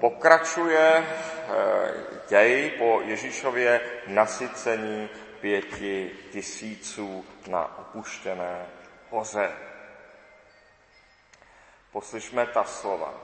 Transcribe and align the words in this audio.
pokračuje 0.00 0.88
eh, 0.88 1.94
děj 2.28 2.70
po 2.78 3.00
Ježíšově 3.04 3.80
nasycení 4.06 5.08
pěti 5.40 6.10
tisíců 6.32 7.24
na 7.48 7.78
opuštěné 7.78 8.66
hoře. 9.10 9.50
Poslyšme 11.92 12.46
ta 12.46 12.64
slova. 12.64 13.14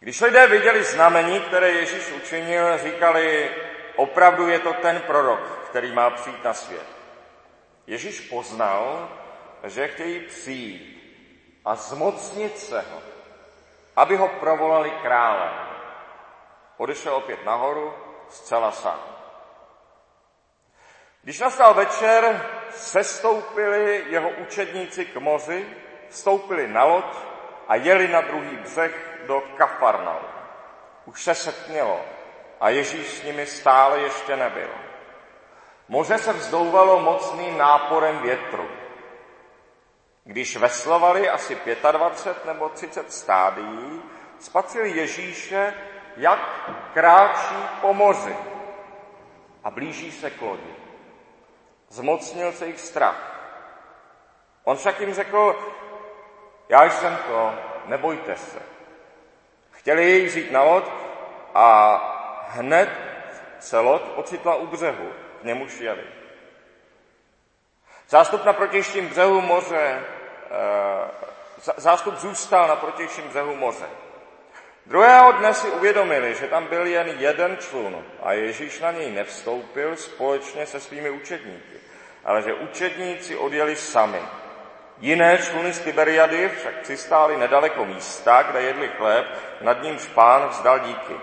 Když 0.00 0.20
lidé 0.20 0.46
viděli 0.46 0.84
znamení, 0.84 1.40
které 1.40 1.70
Ježíš 1.70 2.12
učinil, 2.12 2.78
říkali, 2.78 3.50
opravdu 3.96 4.48
je 4.48 4.58
to 4.58 4.72
ten 4.72 5.00
prorok, 5.00 5.68
který 5.70 5.92
má 5.92 6.10
přijít 6.10 6.44
na 6.44 6.54
svět. 6.54 6.86
Ježíš 7.86 8.20
poznal, 8.20 9.08
že 9.64 9.88
chtějí 9.88 10.20
přijít 10.20 11.00
a 11.64 11.74
zmocnit 11.74 12.58
se 12.58 12.80
ho, 12.80 13.02
aby 14.00 14.16
ho 14.16 14.28
provolali 14.28 14.90
králem. 14.90 15.52
Odešel 16.76 17.14
opět 17.14 17.44
nahoru, 17.44 17.94
zcela 18.28 18.72
sám. 18.72 19.00
Když 21.22 21.40
nastal 21.40 21.74
večer, 21.74 22.46
sestoupili 22.70 24.04
jeho 24.08 24.30
učedníci 24.30 25.04
k 25.04 25.16
moři, 25.16 25.76
vstoupili 26.08 26.68
na 26.68 26.84
loď 26.84 27.04
a 27.68 27.74
jeli 27.74 28.08
na 28.08 28.20
druhý 28.20 28.56
břeh 28.56 29.20
do 29.26 29.42
Kafarnau. 29.56 30.20
Už 31.04 31.22
se 31.22 31.34
setmělo 31.34 32.00
a 32.60 32.68
Ježíš 32.68 33.06
s 33.06 33.22
nimi 33.22 33.46
stále 33.46 34.00
ještě 34.00 34.36
nebyl. 34.36 34.70
Moře 35.88 36.18
se 36.18 36.32
vzdouvalo 36.32 37.00
mocným 37.00 37.58
náporem 37.58 38.18
větru. 38.18 38.79
Když 40.30 40.56
veslovali 40.56 41.30
asi 41.30 41.58
25 41.92 42.44
nebo 42.44 42.68
30 42.68 43.12
stádií, 43.12 44.02
spatřili 44.38 44.90
Ježíše, 44.90 45.74
jak 46.16 46.70
kráčí 46.94 47.54
po 47.80 47.94
moři 47.94 48.36
a 49.64 49.70
blíží 49.70 50.12
se 50.12 50.30
k 50.30 50.42
lodi. 50.42 50.74
Zmocnil 51.88 52.52
se 52.52 52.66
jich 52.66 52.80
strach. 52.80 53.42
On 54.64 54.76
však 54.76 55.00
jim 55.00 55.14
řekl, 55.14 55.72
já 56.68 56.90
jsem 56.90 57.18
to, 57.26 57.54
nebojte 57.86 58.36
se. 58.36 58.62
Chtěli 59.70 60.10
jej 60.10 60.26
vzít 60.26 60.52
na 60.52 60.62
loď 60.62 60.84
a 61.54 61.96
hned 62.48 62.90
se 63.58 63.78
loď 63.78 64.02
ocitla 64.14 64.54
u 64.54 64.66
břehu, 64.66 65.08
k 65.40 65.44
němu 65.44 65.66
jeli. 65.80 66.04
Zástup 68.08 68.44
na 68.44 68.52
protějším 68.52 69.08
břehu 69.08 69.40
moře, 69.40 70.04
zástup 71.76 72.14
zůstal 72.16 72.68
na 72.68 72.76
protějším 72.76 73.28
břehu 73.28 73.56
moře. 73.56 73.86
Druhého 74.86 75.32
dne 75.32 75.54
si 75.54 75.70
uvědomili, 75.70 76.34
že 76.34 76.46
tam 76.46 76.66
byl 76.66 76.86
jen 76.86 77.08
jeden 77.18 77.56
člun 77.56 78.04
a 78.22 78.32
Ježíš 78.32 78.80
na 78.80 78.90
něj 78.90 79.10
nevstoupil 79.10 79.96
společně 79.96 80.66
se 80.66 80.80
svými 80.80 81.10
učedníky, 81.10 81.80
ale 82.24 82.42
že 82.42 82.54
učedníci 82.54 83.36
odjeli 83.36 83.76
sami. 83.76 84.20
Jiné 84.98 85.38
čluny 85.38 85.72
z 85.72 85.80
Tiberiady 85.80 86.48
však 86.48 86.74
přistály 86.80 87.36
nedaleko 87.36 87.84
místa, 87.84 88.42
kde 88.42 88.62
jedli 88.62 88.88
chléb, 88.88 89.26
nad 89.60 89.82
ním 89.82 89.98
pán 90.14 90.48
vzdal 90.48 90.78
díky. 90.78 91.14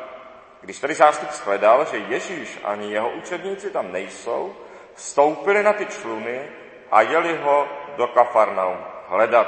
Když 0.62 0.80
tedy 0.80 0.94
zástup 0.94 1.32
shledal, 1.32 1.86
že 1.86 1.98
Ježíš 1.98 2.60
ani 2.64 2.94
jeho 2.94 3.10
učedníci 3.10 3.70
tam 3.70 3.92
nejsou, 3.92 4.56
vstoupili 4.94 5.64
na 5.64 5.74
ty 5.74 5.86
čluny 5.86 6.50
a 6.92 7.02
jeli 7.02 7.38
ho 7.38 7.68
do 7.98 8.08
Kafarnaum 8.08 8.97
hledat. 9.08 9.48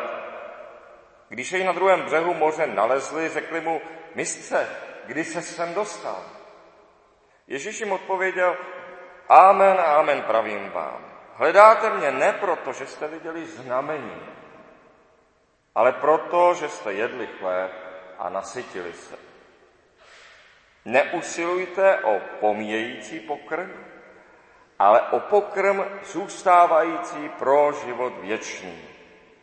Když 1.29 1.51
jej 1.51 1.63
na 1.63 1.71
druhém 1.71 2.01
břehu 2.01 2.33
moře 2.33 2.67
nalezli, 2.67 3.29
řekli 3.29 3.61
mu, 3.61 3.81
mistře, 4.15 4.67
kdy 5.05 5.23
se 5.23 5.41
sem 5.41 5.73
dostal? 5.73 6.23
Ježíš 7.47 7.79
jim 7.79 7.91
odpověděl, 7.91 8.57
Amen, 9.29 9.79
amen, 9.79 10.21
pravím 10.21 10.69
vám. 10.69 11.05
Hledáte 11.33 11.89
mě 11.89 12.11
ne 12.11 12.33
proto, 12.33 12.73
že 12.73 12.85
jste 12.85 13.07
viděli 13.07 13.45
znamení, 13.45 14.21
ale 15.75 15.91
proto, 15.91 16.53
že 16.53 16.69
jste 16.69 16.93
jedli 16.93 17.27
chléb 17.27 17.71
a 18.17 18.29
nasytili 18.29 18.93
se. 18.93 19.15
Neusilujte 20.85 21.97
o 21.97 22.19
pomíjející 22.39 23.19
pokrm, 23.19 23.85
ale 24.79 25.01
o 25.01 25.19
pokrm 25.19 25.83
zůstávající 26.03 27.29
pro 27.29 27.71
život 27.85 28.13
věčný. 28.21 28.81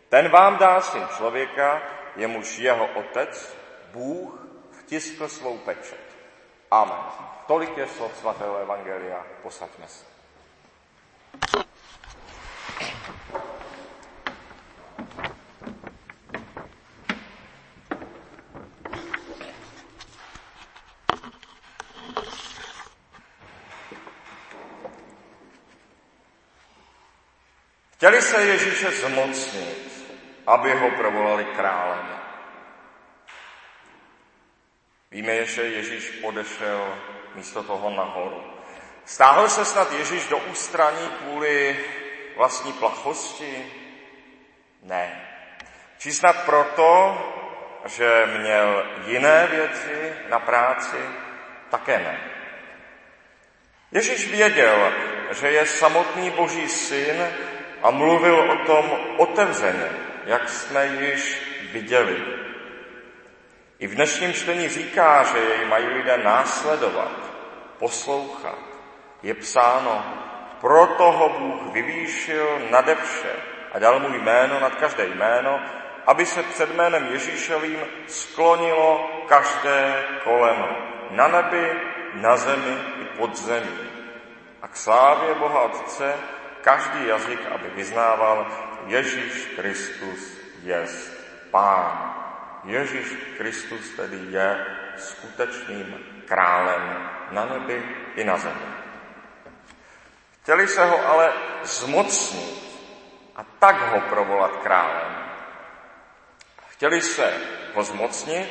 Ten 0.08 0.28
vám 0.28 0.58
dá 0.58 0.80
syn 0.80 1.02
člověka, 1.16 1.82
jemuž 2.16 2.58
jeho 2.58 2.86
otec, 2.86 3.56
Bůh, 3.92 4.46
vtiskl 4.80 5.28
svou 5.28 5.58
pečet. 5.58 6.00
Amen. 6.70 6.98
Tolik 7.46 7.76
je 7.76 7.88
slov 7.88 8.16
svatého 8.16 8.56
Evangelia. 8.56 9.26
Posaďme 9.42 9.88
se. 9.88 10.04
Chtěli 27.96 28.22
se 28.22 28.42
Ježíše 28.42 28.90
zmocnit, 28.90 29.95
aby 30.46 30.72
ho 30.72 30.90
provolali 30.90 31.44
králem. 31.44 32.06
Víme, 35.10 35.44
že 35.44 35.62
Ježíš 35.62 36.18
odešel 36.22 36.94
místo 37.34 37.62
toho 37.62 37.90
nahoru. 37.90 38.42
Stáhl 39.04 39.48
se 39.48 39.64
snad 39.64 39.92
Ježíš 39.92 40.28
do 40.28 40.38
ústraní 40.38 41.08
kvůli 41.08 41.76
vlastní 42.36 42.72
plachosti? 42.72 43.72
Ne. 44.82 45.28
Či 45.98 46.12
snad 46.12 46.44
proto, 46.44 47.18
že 47.86 48.26
měl 48.38 48.86
jiné 49.06 49.46
věci 49.46 50.12
na 50.28 50.38
práci? 50.38 50.96
Také 51.70 51.98
ne. 51.98 52.20
Ježíš 53.92 54.30
věděl, 54.30 54.92
že 55.40 55.50
je 55.50 55.66
samotný 55.66 56.30
boží 56.30 56.68
syn 56.68 57.26
a 57.82 57.90
mluvil 57.90 58.52
o 58.52 58.56
tom 58.66 58.90
otevřeně, 59.16 60.05
jak 60.26 60.48
jsme 60.48 60.86
již 60.86 61.42
viděli. 61.72 62.24
I 63.78 63.86
v 63.86 63.94
dnešním 63.94 64.32
čtení 64.32 64.68
říká, 64.68 65.22
že 65.22 65.38
jej 65.38 65.64
mají 65.64 65.86
lidé 65.86 66.18
následovat, 66.24 67.12
poslouchat. 67.78 68.58
Je 69.22 69.34
psáno, 69.34 70.04
proto 70.60 71.12
ho 71.12 71.28
Bůh 71.28 71.72
vyvýšil 71.72 72.58
nade 72.70 72.94
vše 72.94 73.32
a 73.72 73.78
dal 73.78 74.00
mu 74.00 74.08
jméno 74.08 74.60
nad 74.60 74.74
každé 74.74 75.06
jméno, 75.06 75.60
aby 76.06 76.26
se 76.26 76.42
před 76.42 76.74
jménem 76.74 77.08
Ježíšovým 77.12 77.80
sklonilo 78.06 79.10
každé 79.28 80.04
koleno. 80.24 80.68
Na 81.10 81.28
nebi, 81.28 81.72
na 82.14 82.36
zemi 82.36 82.78
i 83.02 83.04
pod 83.04 83.36
zemí. 83.36 83.78
A 84.62 84.68
k 84.68 84.76
slávě 84.76 85.34
Boha 85.34 85.60
Otce 85.60 86.14
každý 86.60 87.06
jazyk, 87.06 87.40
aby 87.54 87.68
vyznával, 87.74 88.46
Ježíš 88.86 89.56
Kristus 89.56 90.38
je 90.62 90.86
Pán. 91.50 92.14
Ježíš 92.64 93.08
Kristus 93.36 93.90
tedy 93.96 94.18
je 94.30 94.66
skutečným 94.96 95.98
králem 96.24 97.08
na 97.30 97.44
nebi 97.44 97.82
i 98.16 98.24
na 98.24 98.36
zemi. 98.36 98.66
Chtěli 100.42 100.68
se 100.68 100.84
ho 100.84 101.06
ale 101.06 101.32
zmocnit 101.62 102.66
a 103.36 103.44
tak 103.58 103.76
ho 103.92 104.00
provolat 104.00 104.56
králem. 104.56 105.26
Chtěli 106.68 107.00
se 107.00 107.34
ho 107.74 107.84
zmocnit, 107.84 108.48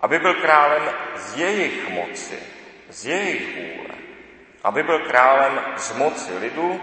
aby 0.00 0.18
byl 0.18 0.34
králem 0.34 0.82
z 1.14 1.36
jejich 1.36 1.90
moci, 1.90 2.38
z 2.88 3.06
jejich 3.06 3.56
vůle, 3.56 3.94
aby 4.64 4.82
byl 4.82 4.98
králem 4.98 5.60
z 5.76 5.92
moci 5.92 6.38
lidu 6.38 6.80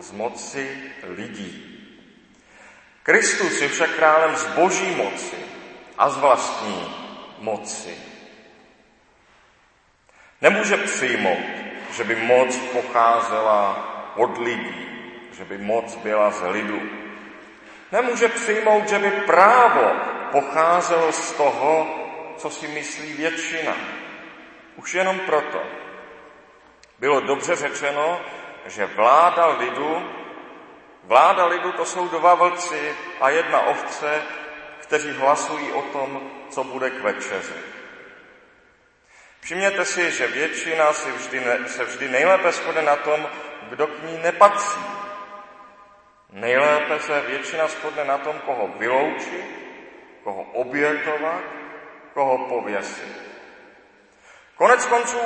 z 0.00 0.12
moci 0.12 0.92
lidí. 1.02 1.66
Kristus 3.02 3.60
je 3.60 3.68
však 3.68 3.90
králem 3.90 4.36
z 4.36 4.46
boží 4.46 4.90
moci 4.96 5.36
a 5.98 6.10
z 6.10 6.16
vlastní 6.16 6.94
moci. 7.38 7.96
Nemůže 10.40 10.76
přijmout, 10.76 11.46
že 11.92 12.04
by 12.04 12.16
moc 12.16 12.56
pocházela 12.56 13.86
od 14.16 14.38
lidí, 14.38 14.86
že 15.32 15.44
by 15.44 15.58
moc 15.58 15.96
byla 15.96 16.30
z 16.30 16.42
lidu. 16.50 16.80
Nemůže 17.92 18.28
přijmout, 18.28 18.88
že 18.88 18.98
by 18.98 19.10
právo 19.10 19.90
pocházelo 20.32 21.12
z 21.12 21.32
toho, 21.32 21.96
co 22.36 22.50
si 22.50 22.68
myslí 22.68 23.12
většina. 23.12 23.76
Už 24.76 24.94
jenom 24.94 25.18
proto. 25.18 25.62
Bylo 26.98 27.20
dobře 27.20 27.56
řečeno, 27.56 28.20
že 28.66 28.86
vláda 28.86 29.46
lidu, 29.46 30.10
vláda 31.04 31.46
lidu 31.46 31.72
to 31.72 31.84
jsou 31.84 32.08
dva 32.08 32.34
vlci 32.34 32.94
a 33.20 33.30
jedna 33.30 33.60
ovce, 33.60 34.22
kteří 34.78 35.10
hlasují 35.12 35.72
o 35.72 35.82
tom, 35.82 36.30
co 36.50 36.64
bude 36.64 36.90
k 36.90 37.00
večeři. 37.02 37.54
Všimněte 39.40 39.84
si, 39.84 40.10
že 40.10 40.26
většina 40.26 40.92
si 40.92 41.12
vždy 41.12 41.40
ne, 41.40 41.68
se 41.68 41.84
vždy 41.84 42.08
nejlépe 42.08 42.52
shode 42.52 42.82
na 42.82 42.96
tom, 42.96 43.28
kdo 43.68 43.86
k 43.86 44.02
ní 44.02 44.18
nepatří. 44.22 44.80
Nejlépe 46.32 47.00
se 47.00 47.20
většina 47.20 47.68
shodne 47.68 48.04
na 48.04 48.18
tom, 48.18 48.38
koho 48.38 48.68
vyloučit, 48.78 49.44
koho 50.24 50.42
obětovat, 50.42 51.40
koho 52.14 52.38
pověsit. 52.38 53.22
Konec 54.56 54.86
konců 54.86 55.18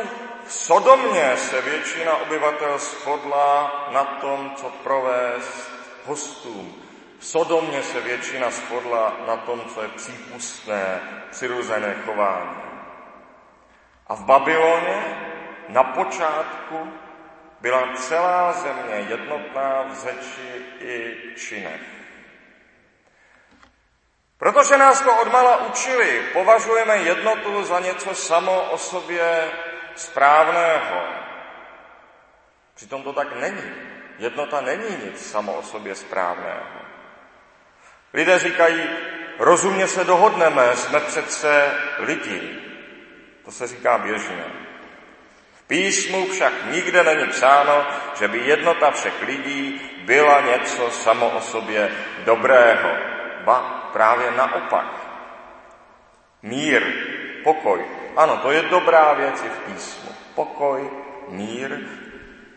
v 0.46 0.52
Sodomě 0.52 1.36
se 1.36 1.60
většina 1.60 2.16
obyvatel 2.16 2.78
shodla 2.78 3.88
na 3.92 4.04
tom, 4.04 4.52
co 4.56 4.70
provést 4.70 5.70
hostům. 6.04 6.82
V 7.18 7.26
Sodomě 7.26 7.82
se 7.82 8.00
většina 8.00 8.50
shodla 8.50 9.16
na 9.26 9.36
tom, 9.36 9.60
co 9.74 9.82
je 9.82 9.88
přípustné, 9.88 11.00
přirozené 11.30 11.94
chování. 12.04 12.56
A 14.06 14.14
v 14.14 14.24
Babyloně 14.24 15.02
na 15.68 15.84
počátku 15.84 16.92
byla 17.60 17.92
celá 17.96 18.52
země 18.52 19.06
jednotná 19.08 19.82
v 19.82 19.94
řeči 19.94 20.64
i 20.80 21.16
činech. 21.36 21.80
Protože 24.38 24.76
nás 24.76 25.00
to 25.00 25.16
odmala 25.16 25.66
učili, 25.66 26.22
považujeme 26.32 26.96
jednotu 26.96 27.64
za 27.64 27.80
něco 27.80 28.14
samo 28.14 28.70
o 28.70 28.78
sobě 28.78 29.50
správného. 29.96 31.02
Přitom 32.74 33.02
to 33.02 33.12
tak 33.12 33.36
není. 33.40 33.72
Jednota 34.18 34.60
není 34.60 34.96
nic 35.04 35.30
samo 35.30 35.52
o 35.52 35.62
sobě 35.62 35.94
správného. 35.94 36.80
Lidé 38.14 38.38
říkají, 38.38 38.82
rozumně 39.38 39.88
se 39.88 40.04
dohodneme, 40.04 40.76
jsme 40.76 41.00
přece 41.00 41.74
lidi. 41.98 42.58
To 43.44 43.50
se 43.50 43.66
říká 43.66 43.98
běžně. 43.98 44.44
V 45.54 45.62
písmu 45.66 46.26
však 46.26 46.52
nikde 46.70 47.02
není 47.02 47.26
psáno, 47.26 47.86
že 48.18 48.28
by 48.28 48.38
jednota 48.38 48.90
všech 48.90 49.22
lidí 49.22 49.80
byla 50.04 50.40
něco 50.40 50.90
samo 50.90 51.28
o 51.28 51.40
sobě 51.40 51.90
dobrého. 52.24 52.90
Ba 53.44 53.90
právě 53.92 54.30
naopak. 54.30 54.86
Mír, 56.42 56.82
pokoj. 57.44 57.84
Ano, 58.16 58.36
to 58.36 58.50
je 58.50 58.62
dobrá 58.62 59.12
věc 59.12 59.42
i 59.42 59.48
v 59.48 59.58
písmu. 59.58 60.10
Pokoj, 60.34 60.90
mír, 61.28 61.78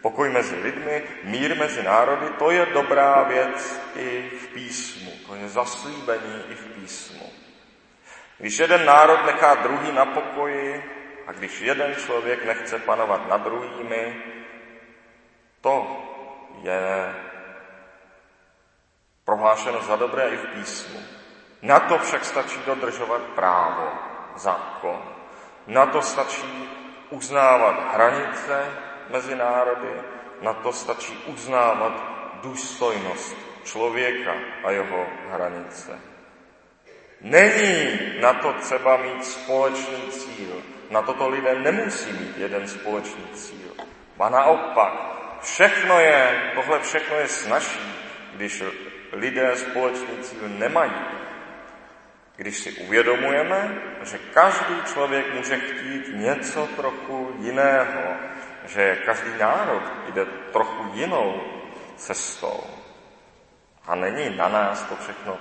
pokoj 0.02 0.30
mezi 0.30 0.56
lidmi, 0.56 1.04
mír 1.24 1.58
mezi 1.58 1.84
národy, 1.84 2.30
to 2.40 2.52
je 2.52 2.66
dobrá 2.66 3.24
věc 3.24 3.82
i 3.96 4.30
v 4.42 4.48
písmu. 4.48 5.12
To 5.28 5.36
je 5.36 5.50
zaslíbení 5.50 6.44
i 6.50 6.56
v 6.56 6.66
písmu. 6.66 7.30
Když 8.38 8.60
jeden 8.60 8.86
národ 8.86 9.26
nechá 9.26 9.56
druhý 9.56 9.92
na 9.92 10.06
pokoji 10.06 10.84
a 11.28 11.32
když 11.32 11.62
jeden 11.62 11.96
člověk 11.96 12.46
nechce 12.46 12.80
panovat 12.80 13.30
nad 13.30 13.44
druhými, 13.44 14.24
to 15.62 16.04
je 16.62 17.16
prohlášeno 19.26 19.82
za 19.82 19.96
dobré 19.96 20.30
i 20.30 20.38
v 20.38 20.46
písmu. 20.46 21.00
Na 21.62 21.80
to 21.80 21.98
však 21.98 22.26
stačí 22.26 22.60
dodržovat 22.66 23.22
právo, 23.22 23.92
zákon. 24.36 25.17
Na 25.68 25.86
to 25.86 26.02
stačí 26.02 26.70
uznávat 27.10 27.94
hranice 27.94 28.66
mezi 29.10 29.36
národy, 29.36 29.94
na 30.42 30.54
to 30.54 30.74
stačí 30.74 31.24
uznávat 31.26 31.94
důstojnost 32.42 33.38
člověka 33.64 34.34
a 34.64 34.72
jeho 34.72 35.06
hranice. 35.30 36.00
Není 37.22 38.00
na 38.22 38.34
to 38.34 38.54
třeba 38.54 38.98
mít 38.98 39.26
společný 39.26 40.12
cíl. 40.12 40.64
Na 40.90 41.02
toto 41.02 41.30
lidé 41.30 41.60
nemusí 41.60 42.12
mít 42.12 42.38
jeden 42.38 42.68
společný 42.68 43.24
cíl. 43.34 43.72
A 44.20 44.30
naopak, 44.30 44.94
všechno 45.42 46.00
je, 46.00 46.52
tohle 46.56 46.80
všechno 46.80 47.16
je 47.16 47.28
snažší, 47.28 47.94
když 48.34 48.64
lidé 49.12 49.56
společný 49.56 50.18
cíl 50.22 50.50
nemají. 50.50 50.92
Když 52.38 52.60
si 52.60 52.72
uvědomujeme, 52.72 53.82
že 54.04 54.18
každý 54.18 54.76
člověk 54.94 55.34
může 55.34 55.60
chtít 55.60 56.04
něco 56.14 56.68
trochu 56.68 57.36
jiného, 57.40 58.16
že 58.66 58.96
každý 59.06 59.30
národ 59.40 59.84
jde 60.14 60.26
trochu 60.26 60.92
jinou 60.94 61.42
cestou. 61.96 62.64
A 63.86 63.96
není 63.96 64.38
na 64.38 64.48
nás 64.48 64.82
to 64.82 64.96
všechno 64.96 65.38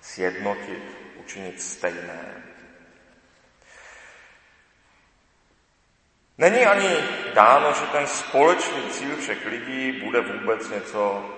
sjednotit, 0.00 0.98
učinit 1.24 1.62
stejné. 1.62 2.42
Není 6.38 6.66
ani 6.66 6.96
dáno, 7.34 7.72
že 7.72 7.86
ten 7.86 8.06
společný 8.06 8.82
cíl 8.90 9.16
všech 9.16 9.46
lidí 9.46 9.92
bude 9.92 10.20
vůbec 10.20 10.70
něco 10.70 11.30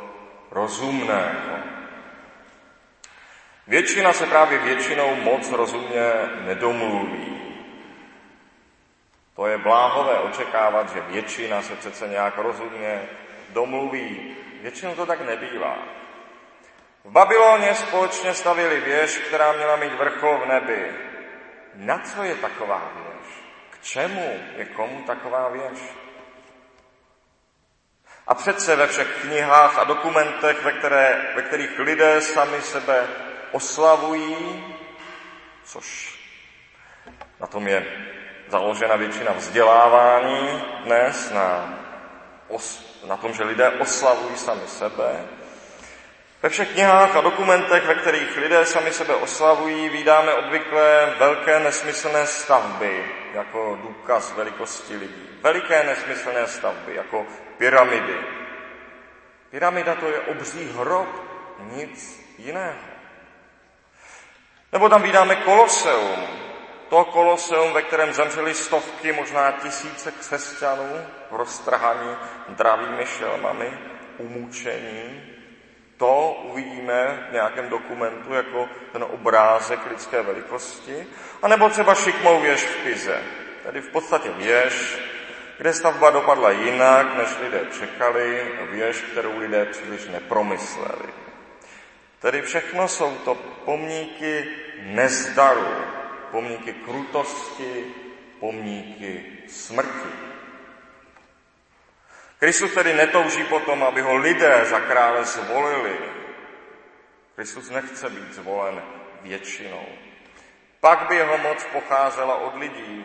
rozumného. 0.50 1.74
Většina 3.66 4.12
se 4.12 4.26
právě 4.26 4.58
většinou 4.58 5.14
moc 5.14 5.52
rozumně 5.52 6.12
nedomluví. 6.40 7.40
To 9.37 9.46
je 9.46 9.58
bláhové 9.58 10.19
očekávat, 10.19 10.93
že 10.93 11.00
většina 11.00 11.62
se 11.62 11.76
přece 11.76 12.08
nějak 12.08 12.38
rozumně 12.38 13.02
domluví. 13.49 14.37
Většinou 14.62 14.94
to 14.94 15.06
tak 15.06 15.20
nebývá. 15.20 15.78
V 17.05 17.11
Babyloně 17.11 17.75
společně 17.75 18.34
stavili 18.34 18.81
věž, 18.81 19.19
která 19.19 19.52
měla 19.52 19.76
mít 19.76 19.93
vrchol 19.93 20.38
v 20.38 20.49
nebi. 20.49 20.93
Na 21.75 21.99
co 21.99 22.22
je 22.22 22.34
taková 22.34 22.93
věž? 22.94 23.44
K 23.70 23.82
čemu 23.82 24.40
je 24.56 24.64
komu 24.64 25.02
taková 25.02 25.49
věž? 25.49 25.78
A 28.26 28.34
přece 28.34 28.76
ve 28.76 28.87
všech 28.87 29.20
knihách 29.20 29.78
a 29.78 29.84
dokumentech, 29.84 30.62
ve, 30.64 30.72
které, 30.72 31.32
ve 31.37 31.43
kterých 31.43 31.78
lidé 31.78 32.20
sami 32.20 32.62
sebe 32.62 33.08
oslavují, 33.54 34.64
což 35.64 36.18
na 37.40 37.46
tom 37.46 37.68
je 37.68 37.86
založena 38.48 38.96
většina 38.96 39.32
vzdělávání 39.32 40.62
dnes, 40.84 41.30
na, 41.30 41.78
os, 42.48 43.00
na 43.06 43.16
tom, 43.16 43.34
že 43.34 43.44
lidé 43.44 43.70
oslavují 43.70 44.36
sami 44.36 44.66
sebe, 44.66 45.24
ve 46.42 46.50
všech 46.50 46.72
knihách 46.72 47.16
a 47.16 47.20
dokumentech, 47.20 47.86
ve 47.86 47.94
kterých 47.94 48.36
lidé 48.36 48.66
sami 48.66 48.92
sebe 48.92 49.14
oslavují, 49.14 49.88
vydáme 49.88 50.34
obvykle 50.34 51.14
velké 51.18 51.60
nesmyslné 51.60 52.26
stavby 52.26 53.04
jako 53.34 53.78
důkaz 53.82 54.32
velikosti 54.37 54.96
lidí. 54.96 55.28
Veliké 55.42 55.84
nesmyslné 55.84 56.46
stavby 56.46 56.94
jako 56.94 57.26
pyramidy. 57.58 58.14
Pyramida 59.50 59.94
to 59.94 60.06
je 60.06 60.20
obří 60.20 60.73
hrob, 60.76 61.08
nic 61.61 62.25
jiného. 62.38 62.93
Nebo 64.75 64.88
tam 64.88 65.02
vydáme 65.02 65.37
koloseum. 65.37 66.26
To 66.88 67.04
koloseum, 67.04 67.73
ve 67.73 67.83
kterém 67.83 68.12
zemřeli 68.12 68.54
stovky, 68.54 69.12
možná 69.12 69.52
tisíce 69.52 70.12
křesťanů, 70.12 71.07
roztrhaní 71.31 72.16
dravými 72.49 73.07
šelmami, 73.07 73.78
umůčení, 74.19 75.23
to 75.97 76.43
uvidíme 76.43 77.26
v 77.31 77.33
nějakém 77.33 77.69
dokumentu 77.69 78.35
jako 78.35 78.69
ten 78.93 79.04
obrázek 79.04 79.81
lidské 79.90 80.23
velikosti, 80.23 81.07
anebo 81.43 81.69
třeba 81.69 81.95
šikmou 81.95 82.40
věž 82.40 82.64
v 82.64 82.76
Pize, 82.76 83.23
tedy 83.62 83.81
v 83.81 83.88
podstatě 83.88 84.31
věž, 84.31 84.99
kde 85.59 85.73
stavba 85.73 86.11
dopadla 86.11 86.50
jinak, 86.50 87.16
než 87.16 87.28
lidé 87.40 87.61
čekali, 87.78 88.52
věž, 88.71 89.00
kterou 89.00 89.38
lidé 89.38 89.64
příliš 89.64 90.09
nepromysleli. 90.09 91.25
Tedy 92.21 92.43
všechno 92.43 92.88
jsou 92.88 93.16
to 93.25 93.35
pomníky 93.64 94.47
nezdaru, 94.83 95.75
pomníky 96.31 96.73
krutosti, 96.73 97.95
pomníky 98.40 99.25
smrti. 99.49 100.12
Kristus 102.38 102.75
tedy 102.75 102.93
netouží 102.93 103.45
potom, 103.45 103.85
aby 103.85 104.00
ho 104.00 104.16
lidé 104.16 104.64
za 104.64 104.81
krále 104.81 105.25
zvolili. 105.25 105.99
Kristus 107.35 107.71
nechce 107.71 108.11
být 108.11 108.35
zvolen 108.35 108.83
většinou. 109.23 109.87
Pak 110.81 111.09
by 111.09 111.16
jeho 111.16 111.38
moc 111.38 111.64
pocházela 111.64 112.35
od 112.35 112.54
lidí. 112.54 113.04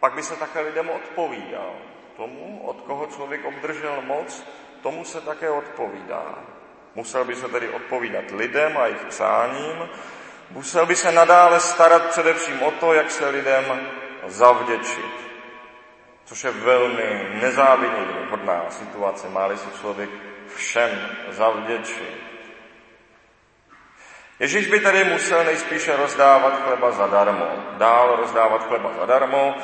Pak 0.00 0.12
by 0.14 0.22
se 0.22 0.36
také 0.36 0.60
lidem 0.60 0.90
odpovídal. 0.90 1.74
Tomu, 2.16 2.62
od 2.62 2.80
koho 2.80 3.06
člověk 3.06 3.44
obdržel 3.44 4.02
moc, 4.02 4.44
tomu 4.82 5.04
se 5.04 5.20
také 5.20 5.50
odpovídá. 5.50 6.38
Musel 6.94 7.24
by 7.24 7.36
se 7.36 7.48
tedy 7.48 7.68
odpovídat 7.68 8.30
lidem 8.30 8.76
a 8.78 8.86
jejich 8.86 9.04
přáním, 9.04 9.88
musel 10.50 10.86
by 10.86 10.96
se 10.96 11.12
nadále 11.12 11.60
starat 11.60 12.10
především 12.10 12.62
o 12.62 12.70
to, 12.70 12.94
jak 12.94 13.10
se 13.10 13.28
lidem 13.28 13.90
zavděčit. 14.26 15.30
Což 16.24 16.44
je 16.44 16.50
velmi 16.50 17.28
nezávidný 17.32 18.06
hodná 18.30 18.70
situace, 18.70 19.28
má 19.28 19.56
si 19.56 19.80
člověk 19.80 20.10
všem 20.54 20.90
zavděčit. 21.28 22.30
Ježíš 24.40 24.66
by 24.66 24.80
tedy 24.80 25.04
musel 25.04 25.44
nejspíše 25.44 25.96
rozdávat 25.96 26.64
chleba 26.64 26.90
zadarmo, 26.90 27.46
dál 27.78 28.16
rozdávat 28.16 28.68
chleba 28.68 28.90
zadarmo, 28.98 29.54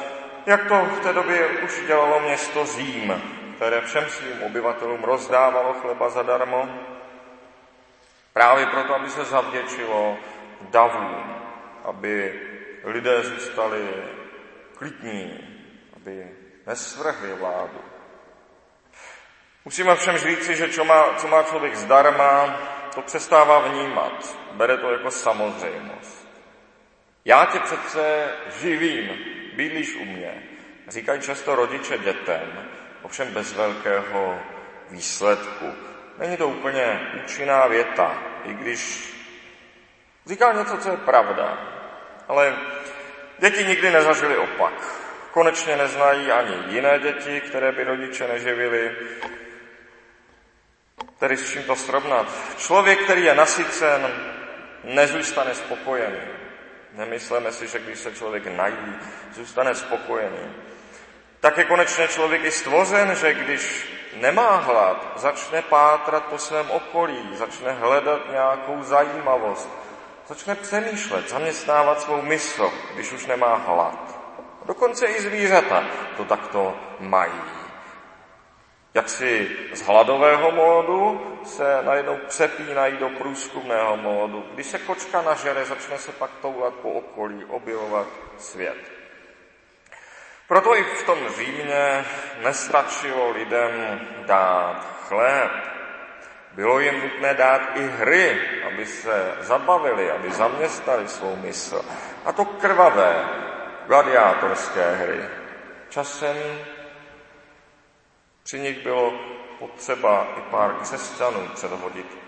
jak 0.46 0.68
to 0.68 0.84
v 0.84 1.00
té 1.00 1.12
době 1.12 1.48
už 1.48 1.80
dělalo 1.86 2.20
město 2.20 2.66
Řím, 2.66 3.22
které 3.56 3.80
všem 3.80 4.04
svým 4.08 4.42
obyvatelům 4.42 5.04
rozdávalo 5.04 5.72
chleba 5.72 6.08
zadarmo, 6.08 6.68
právě 8.32 8.66
proto, 8.66 8.94
aby 8.94 9.10
se 9.10 9.24
zavděčilo 9.24 10.16
davům, 10.60 11.42
aby 11.84 12.40
lidé 12.84 13.22
zůstali 13.22 13.88
klidní, 14.78 15.38
aby 15.96 16.30
nesvrhli 16.66 17.32
vládu. 17.32 17.80
Musíme 19.64 19.96
všem 19.96 20.18
říci, 20.18 20.56
že 20.56 20.68
co 20.68 20.84
má, 20.84 21.14
co 21.14 21.28
má 21.28 21.42
člověk 21.42 21.76
zdarma, 21.76 22.60
to 22.94 23.02
přestává 23.02 23.58
vnímat. 23.58 24.38
Bere 24.52 24.76
to 24.76 24.92
jako 24.92 25.10
samozřejmost. 25.10 26.28
Já 27.24 27.44
tě 27.46 27.58
přece 27.58 28.28
živím, 28.60 29.10
bydlíš 29.56 29.96
u 29.96 30.04
mě. 30.04 30.42
Říkají 30.88 31.20
často 31.20 31.56
rodiče 31.56 31.98
dětem, 31.98 32.68
ovšem 33.02 33.34
bez 33.34 33.52
velkého 33.52 34.38
výsledku. 34.90 35.72
Není 36.18 36.36
to 36.36 36.48
úplně 36.48 37.10
účinná 37.24 37.66
věta, 37.66 38.18
i 38.44 38.54
když 38.54 39.12
říká 40.26 40.52
něco, 40.52 40.76
co 40.76 40.90
je 40.90 40.96
pravda. 40.96 41.58
Ale 42.28 42.56
děti 43.38 43.64
nikdy 43.64 43.90
nezažili 43.90 44.36
opak. 44.36 44.72
Konečně 45.30 45.76
neznají 45.76 46.32
ani 46.32 46.74
jiné 46.74 46.98
děti, 46.98 47.40
které 47.40 47.72
by 47.72 47.84
rodiče 47.84 48.28
neživili. 48.28 48.96
Tedy 51.18 51.36
s 51.36 51.50
čím 51.50 51.62
to 51.62 51.76
srovnat? 51.76 52.26
Člověk, 52.56 53.04
který 53.04 53.24
je 53.24 53.34
nasycen, 53.34 54.06
nezůstane 54.84 55.54
spokojený. 55.54 56.20
Nemyslíme 56.92 57.52
si, 57.52 57.66
že 57.66 57.78
když 57.78 57.98
se 57.98 58.12
člověk 58.12 58.46
nají, 58.46 58.96
zůstane 59.32 59.74
spokojený. 59.74 60.54
Tak 61.40 61.58
je 61.58 61.64
konečně 61.64 62.08
člověk 62.08 62.44
i 62.44 62.50
stvořen, 62.50 63.14
že 63.14 63.34
když 63.34 63.92
nemá 64.20 64.56
hlad, 64.56 65.12
začne 65.16 65.62
pátrat 65.62 66.24
po 66.24 66.38
svém 66.38 66.70
okolí, 66.70 67.30
začne 67.32 67.72
hledat 67.72 68.20
nějakou 68.30 68.82
zajímavost, 68.82 69.85
začne 70.28 70.54
přemýšlet, 70.54 71.28
zaměstnávat 71.28 72.00
svou 72.00 72.22
mysl, 72.22 72.72
když 72.94 73.12
už 73.12 73.26
nemá 73.26 73.54
hlad. 73.54 74.20
Dokonce 74.64 75.06
i 75.06 75.22
zvířata 75.22 75.84
to 76.16 76.24
takto 76.24 76.76
mají. 77.00 77.40
Jak 78.94 79.08
si 79.08 79.56
z 79.72 79.82
hladového 79.82 80.50
módu 80.50 81.20
se 81.44 81.82
najednou 81.82 82.16
přepínají 82.28 82.96
do 82.96 83.08
průzkumného 83.08 83.96
módu. 83.96 84.44
Když 84.54 84.66
se 84.66 84.78
kočka 84.78 85.22
nažere, 85.22 85.64
začne 85.64 85.98
se 85.98 86.12
pak 86.12 86.30
toulat 86.42 86.74
po 86.74 86.90
okolí, 86.90 87.44
objevovat 87.44 88.06
svět. 88.38 88.92
Proto 90.48 90.76
i 90.76 90.82
v 90.82 91.02
tom 91.02 91.18
Římě 91.36 92.04
nestačilo 92.42 93.30
lidem 93.30 94.00
dát 94.26 94.86
chléb. 95.08 95.75
Bylo 96.56 96.80
jim 96.80 97.00
nutné 97.00 97.34
dát 97.34 97.60
i 97.74 97.88
hry, 97.88 98.40
aby 98.66 98.86
se 98.86 99.36
zabavili, 99.40 100.10
aby 100.10 100.32
zaměstnali 100.32 101.08
svou 101.08 101.36
mysl. 101.36 101.84
A 102.24 102.32
to 102.32 102.44
krvavé, 102.44 103.24
gladiátorské 103.86 104.96
hry. 104.96 105.24
Časem 105.88 106.36
při 108.42 108.60
nich 108.60 108.82
bylo 108.82 109.12
potřeba 109.58 110.26
i 110.38 110.40
pár 110.50 110.74
křesťanů 110.74 111.48
předhodit 111.54 112.18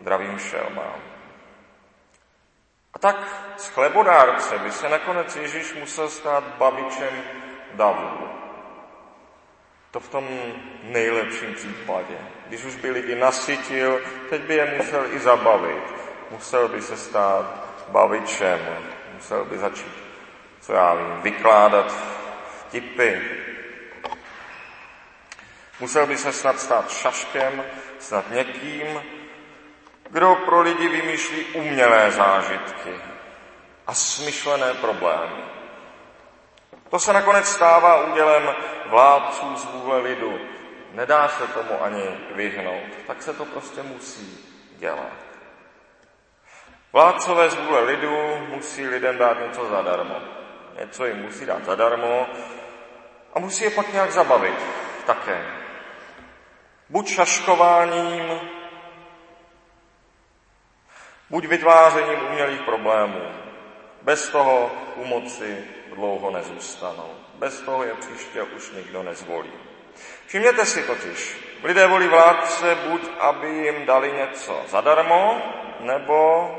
dravým 0.00 0.38
šelmám. 0.38 1.00
A 2.94 2.98
tak 2.98 3.16
z 3.56 3.68
chlebodárce 3.68 4.58
by 4.58 4.72
se 4.72 4.88
nakonec 4.88 5.36
Ježíš 5.36 5.74
musel 5.74 6.08
stát 6.08 6.44
babičem 6.44 7.22
davu. 7.74 8.28
To 9.90 10.00
v 10.00 10.08
tom 10.08 10.28
nejlepším 10.82 11.54
případě. 11.54 12.18
Když 12.48 12.64
už 12.64 12.76
by 12.76 12.90
lidi 12.90 13.14
nasytil, 13.14 14.00
teď 14.30 14.42
by 14.42 14.54
je 14.54 14.74
musel 14.76 15.06
i 15.12 15.18
zabavit. 15.18 15.84
Musel 16.30 16.68
by 16.68 16.82
se 16.82 16.96
stát 16.96 17.44
bavičem. 17.88 18.60
Musel 19.14 19.44
by 19.44 19.58
začít, 19.58 20.04
co 20.60 20.72
já 20.72 20.94
vím, 20.94 21.20
vykládat 21.22 21.94
vtipy, 22.60 23.16
Musel 25.80 26.06
by 26.06 26.16
se 26.16 26.32
snad 26.32 26.60
stát 26.60 26.90
šaškem, 26.90 27.64
snad 27.98 28.30
někým, 28.30 29.02
kdo 30.10 30.34
pro 30.34 30.60
lidi 30.60 30.88
vymýšlí 30.88 31.44
umělé 31.44 32.10
zážitky 32.10 32.94
a 33.86 33.94
smyšlené 33.94 34.74
problémy. 34.74 35.44
To 36.90 36.98
se 36.98 37.12
nakonec 37.12 37.48
stává 37.48 38.04
údělem 38.04 38.54
vládců 38.86 39.56
z 39.56 39.64
vůle 39.64 39.98
lidu. 39.98 40.38
Nedá 40.92 41.28
se 41.28 41.46
tomu 41.46 41.82
ani 41.82 42.04
vyhnout, 42.34 42.88
tak 43.06 43.22
se 43.22 43.34
to 43.34 43.44
prostě 43.44 43.82
musí 43.82 44.44
dělat. 44.78 45.12
Vládcové 46.92 47.50
z 47.50 47.54
vůle 47.54 47.84
lidu 47.84 48.36
musí 48.48 48.86
lidem 48.86 49.18
dát 49.18 49.38
něco 49.40 49.68
zadarmo. 49.68 50.20
Něco 50.80 51.06
jim 51.06 51.16
musí 51.16 51.46
dát 51.46 51.64
zadarmo 51.64 52.26
a 53.34 53.38
musí 53.38 53.64
je 53.64 53.70
pak 53.70 53.92
nějak 53.92 54.12
zabavit 54.12 54.62
také. 55.06 55.46
Buď 56.88 57.08
šaškováním, 57.08 58.40
buď 61.30 61.44
vytvářením 61.44 62.26
umělých 62.26 62.60
problémů. 62.60 63.22
Bez 64.02 64.28
toho 64.28 64.70
u 64.96 65.04
moci 65.04 65.64
dlouho 65.94 66.30
nezůstanou. 66.30 67.14
Bez 67.34 67.60
toho 67.60 67.84
je 67.84 67.94
příště 67.94 68.42
už 68.42 68.70
nikdo 68.70 69.02
nezvolí. 69.02 69.67
Všimněte 70.28 70.66
si 70.66 70.82
totiž, 70.82 71.38
lidé 71.62 71.86
volí 71.86 72.08
vládce 72.08 72.74
buď, 72.74 73.10
aby 73.18 73.48
jim 73.48 73.86
dali 73.86 74.12
něco 74.12 74.62
zadarmo, 74.66 75.42
nebo 75.80 76.50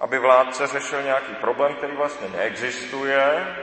aby 0.00 0.18
vládce 0.18 0.66
řešil 0.66 1.02
nějaký 1.02 1.34
problém, 1.34 1.74
který 1.74 1.96
vlastně 1.96 2.28
neexistuje, 2.28 3.56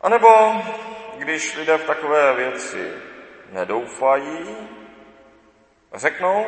anebo 0.00 0.62
když 1.16 1.56
lidé 1.56 1.78
v 1.78 1.86
takové 1.86 2.34
věci 2.34 2.92
nedoufají, 3.50 4.56
řeknou, 5.94 6.46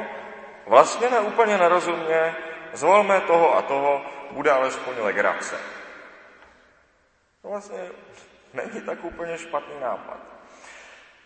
vlastně 0.66 1.10
neúplně 1.10 1.58
nerozumně, 1.58 2.36
zvolme 2.72 3.20
toho 3.20 3.56
a 3.56 3.62
toho, 3.62 4.02
bude 4.30 4.50
alespoň 4.50 4.94
legrace. 4.98 5.56
To 7.42 7.48
vlastně 7.48 7.90
není 8.52 8.80
tak 8.80 9.04
úplně 9.04 9.38
špatný 9.38 9.74
nápad. 9.80 10.31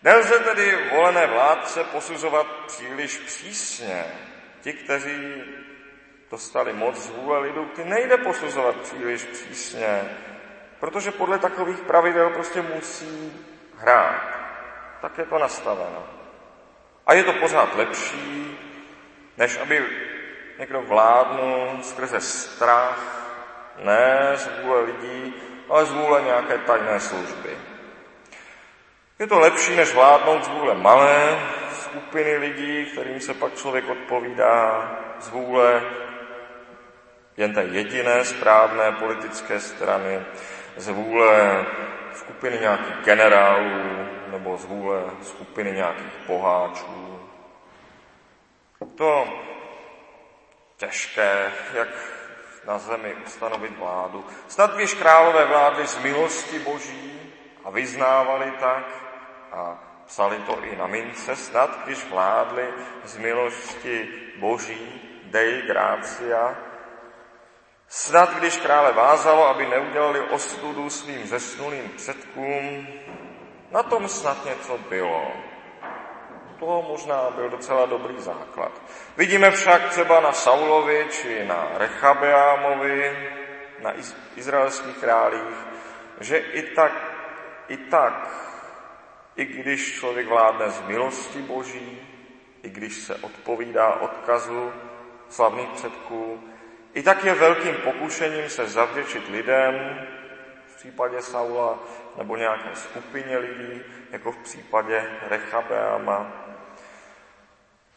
Nelze 0.03 0.39
tedy 0.39 0.89
volené 0.91 1.27
vládce 1.27 1.83
posuzovat 1.83 2.47
příliš 2.67 3.17
přísně. 3.17 4.05
Ti, 4.61 4.73
kteří 4.73 5.43
dostali 6.31 6.73
moc 6.73 6.95
z 6.97 7.09
vůle 7.09 7.39
lidu, 7.39 7.65
ty 7.65 7.83
nejde 7.83 8.17
posuzovat 8.17 8.75
příliš 8.75 9.23
přísně, 9.23 10.17
protože 10.79 11.11
podle 11.11 11.39
takových 11.39 11.79
pravidel 11.79 12.29
prostě 12.29 12.61
musí 12.61 13.33
hrát 13.77 14.37
tak 15.01 15.17
je 15.17 15.25
to 15.25 15.39
nastaveno. 15.39 16.03
A 17.05 17.13
je 17.13 17.23
to 17.23 17.33
pořád 17.33 17.75
lepší, 17.75 18.57
než 19.37 19.57
aby 19.57 19.85
někdo 20.59 20.81
vládnul 20.81 21.79
skrze 21.81 22.21
strach, 22.21 23.29
ne 23.83 24.31
z 24.35 24.49
vůle 24.61 24.81
lidí, 24.81 25.33
ale 25.69 25.85
z 25.85 25.91
vůle 25.91 26.21
nějaké 26.21 26.57
tajné 26.57 26.99
služby. 26.99 27.57
Je 29.19 29.27
to 29.27 29.39
lepší, 29.39 29.75
než 29.75 29.93
vládnout 29.93 30.45
z 30.45 30.47
vůle 30.47 30.75
malé 30.75 31.39
skupiny 31.71 32.37
lidí, 32.37 32.85
kterým 32.85 33.19
se 33.19 33.33
pak 33.33 33.55
člověk 33.55 33.89
odpovídá 33.89 34.91
z 35.19 35.29
vůle 35.29 35.83
jen 37.37 37.53
té 37.53 37.63
jediné 37.63 38.25
správné 38.25 38.91
politické 38.91 39.59
strany, 39.59 40.21
z 40.75 40.89
vůle 40.89 41.65
skupiny 42.13 42.57
nějakých 42.59 42.95
generálů, 43.03 44.07
nebo 44.27 44.57
z 44.57 44.65
vůle 44.65 45.03
skupiny 45.21 45.71
nějakých 45.71 46.13
boháčů. 46.27 47.19
To 48.95 49.27
těžké, 50.77 51.51
jak 51.73 51.87
na 52.67 52.77
zemi 52.77 53.15
ustanovit 53.25 53.77
vládu. 53.79 54.25
Snad 54.47 54.75
když 54.75 54.93
králové 54.93 55.45
vládli 55.45 55.87
z 55.87 55.97
milosti 55.97 56.59
boží 56.59 57.21
a 57.65 57.69
vyznávali 57.69 58.51
tak 58.59 59.06
a 59.51 59.77
psali 60.05 60.37
to 60.37 60.63
i 60.63 60.75
na 60.75 60.87
mince, 60.87 61.35
snad 61.35 61.79
když 61.85 62.09
vládli 62.09 62.65
z 63.03 63.17
milosti 63.17 64.09
boží, 64.39 65.01
dej 65.23 65.61
gracia, 65.61 66.55
snad 67.87 68.33
když 68.33 68.57
krále 68.57 68.93
vázalo, 68.93 69.47
aby 69.47 69.67
neudělali 69.67 70.21
ostudu 70.21 70.89
svým 70.89 71.27
zesnulým 71.27 71.89
předkům, 71.89 72.87
na 73.71 73.83
tom 73.83 74.07
snad 74.07 74.45
něco 74.45 74.77
bylo. 74.77 75.31
To 76.59 76.81
možná 76.87 77.29
byl 77.29 77.49
docela 77.49 77.85
dobrý 77.85 78.19
základ. 78.19 78.71
Vidíme 79.17 79.51
však 79.51 79.89
třeba 79.89 80.19
na 80.19 80.31
Saulovi 80.31 81.07
či 81.11 81.45
na 81.45 81.67
Rechabeámovi, 81.73 83.29
na 83.81 83.93
izraelských 84.35 84.97
králích, 84.97 85.57
že 86.19 86.37
i 86.37 86.61
tak, 86.61 86.91
i 87.67 87.77
tak, 87.77 88.46
i 89.37 89.45
když 89.45 89.95
člověk 89.95 90.27
vládne 90.27 90.69
z 90.69 90.81
milosti 90.81 91.41
Boží, 91.41 92.01
i 92.63 92.69
když 92.69 92.97
se 92.97 93.15
odpovídá 93.15 93.93
odkazu 93.93 94.71
slavných 95.29 95.69
předků, 95.69 96.43
i 96.93 97.03
tak 97.03 97.23
je 97.23 97.33
velkým 97.33 97.75
pokušením 97.75 98.49
se 98.49 98.67
zavděčit 98.67 99.27
lidem, 99.29 99.99
v 100.67 100.75
případě 100.75 101.21
Saula, 101.21 101.79
nebo 102.17 102.37
nějaké 102.37 102.69
skupině 102.73 103.37
lidí, 103.37 103.81
jako 104.11 104.31
v 104.31 104.37
případě 104.37 105.05
Rechabeama. 105.29 106.31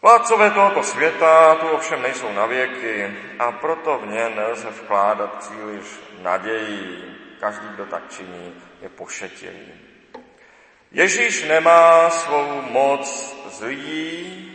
Vládcové 0.02 0.50
tohoto 0.50 0.82
světa 0.82 1.54
tu 1.54 1.68
ovšem 1.68 2.02
nejsou 2.02 2.32
na 2.32 2.46
věky 2.46 3.16
a 3.38 3.52
proto 3.52 3.98
v 3.98 4.06
ně 4.06 4.28
nelze 4.28 4.70
vkládat 4.70 5.38
příliš 5.38 6.00
naději. 6.22 7.04
Každý, 7.40 7.68
kdo 7.68 7.86
tak 7.86 8.02
činí, 8.08 8.54
je 8.82 8.88
pošetilý. 8.88 9.89
Ježíš 10.92 11.44
nemá 11.44 12.10
svou 12.10 12.62
moc 12.62 13.36
z 13.50 13.60
lidí, 13.60 14.46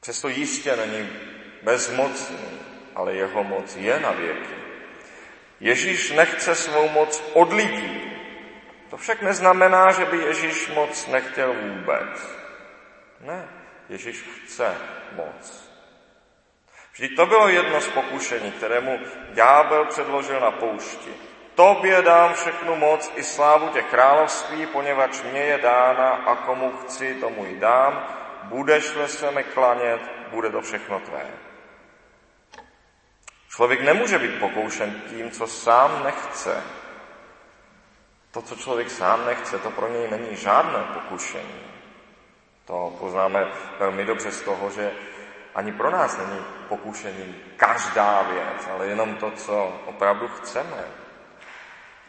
přesto 0.00 0.28
jistě 0.28 0.76
není 0.76 1.08
bezmocný, 1.62 2.60
ale 2.94 3.14
jeho 3.14 3.44
moc 3.44 3.76
je 3.76 4.00
na 4.00 4.10
věky. 4.10 4.54
Ježíš 5.60 6.10
nechce 6.10 6.54
svou 6.54 6.88
moc 6.88 7.22
od 7.32 7.52
lidí. 7.52 8.12
To 8.90 8.96
však 8.96 9.22
neznamená, 9.22 9.92
že 9.92 10.04
by 10.04 10.16
Ježíš 10.16 10.68
moc 10.68 11.06
nechtěl 11.06 11.54
vůbec. 11.54 12.40
Ne, 13.20 13.48
Ježíš 13.88 14.22
chce 14.22 14.74
moc. 15.16 15.70
Vždyť 16.92 17.16
to 17.16 17.26
bylo 17.26 17.48
jedno 17.48 17.80
z 17.80 17.88
pokušení, 17.88 18.52
kterému 18.52 18.98
ďábel 19.32 19.84
předložil 19.84 20.40
na 20.40 20.50
poušti. 20.50 21.29
Tobě 21.60 22.02
dám 22.02 22.34
všechnu 22.34 22.76
moc 22.76 23.12
i 23.14 23.22
slávu 23.22 23.68
těch 23.68 23.84
království, 23.84 24.66
poněvadž 24.66 25.22
mě 25.22 25.40
je 25.40 25.58
dána 25.58 26.10
a 26.10 26.36
komu 26.36 26.72
chci, 26.72 27.14
tomu 27.14 27.44
ji 27.44 27.60
dám. 27.60 28.06
Budeš-li 28.42 29.08
se 29.08 29.30
mi 29.30 29.44
klanět, 29.44 30.00
bude 30.30 30.50
to 30.50 30.60
všechno 30.60 31.00
tvé. 31.00 31.26
Člověk 33.48 33.80
nemůže 33.80 34.18
být 34.18 34.40
pokoušen 34.40 35.02
tím, 35.08 35.30
co 35.30 35.46
sám 35.46 36.04
nechce. 36.04 36.62
To, 38.30 38.42
co 38.42 38.56
člověk 38.56 38.90
sám 38.90 39.26
nechce, 39.26 39.58
to 39.58 39.70
pro 39.70 39.88
něj 39.88 40.10
není 40.10 40.36
žádné 40.36 40.78
pokušení. 40.94 41.60
To 42.64 42.96
poznáme 43.00 43.46
velmi 43.78 44.04
dobře 44.04 44.32
z 44.32 44.40
toho, 44.40 44.70
že 44.70 44.92
ani 45.54 45.72
pro 45.72 45.90
nás 45.90 46.18
není 46.18 46.44
pokušením 46.68 47.36
každá 47.56 48.22
věc, 48.22 48.68
ale 48.72 48.86
jenom 48.86 49.14
to, 49.14 49.30
co 49.30 49.80
opravdu 49.86 50.28
chceme. 50.28 51.09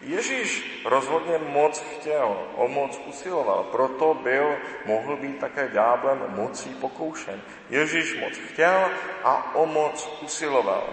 Ježíš 0.01 0.81
rozhodně 0.85 1.37
moc 1.37 1.79
chtěl, 1.79 2.47
o 2.55 2.67
moc 2.67 3.01
usiloval, 3.05 3.63
proto 3.63 4.13
byl, 4.13 4.57
mohl 4.85 5.15
být 5.15 5.39
také 5.39 5.69
ďáblem 5.73 6.23
mocí 6.27 6.69
pokoušen. 6.69 7.41
Ježíš 7.69 8.19
moc 8.19 8.37
chtěl 8.37 8.91
a 9.23 9.55
o 9.55 9.65
moc 9.65 10.19
usiloval. 10.21 10.83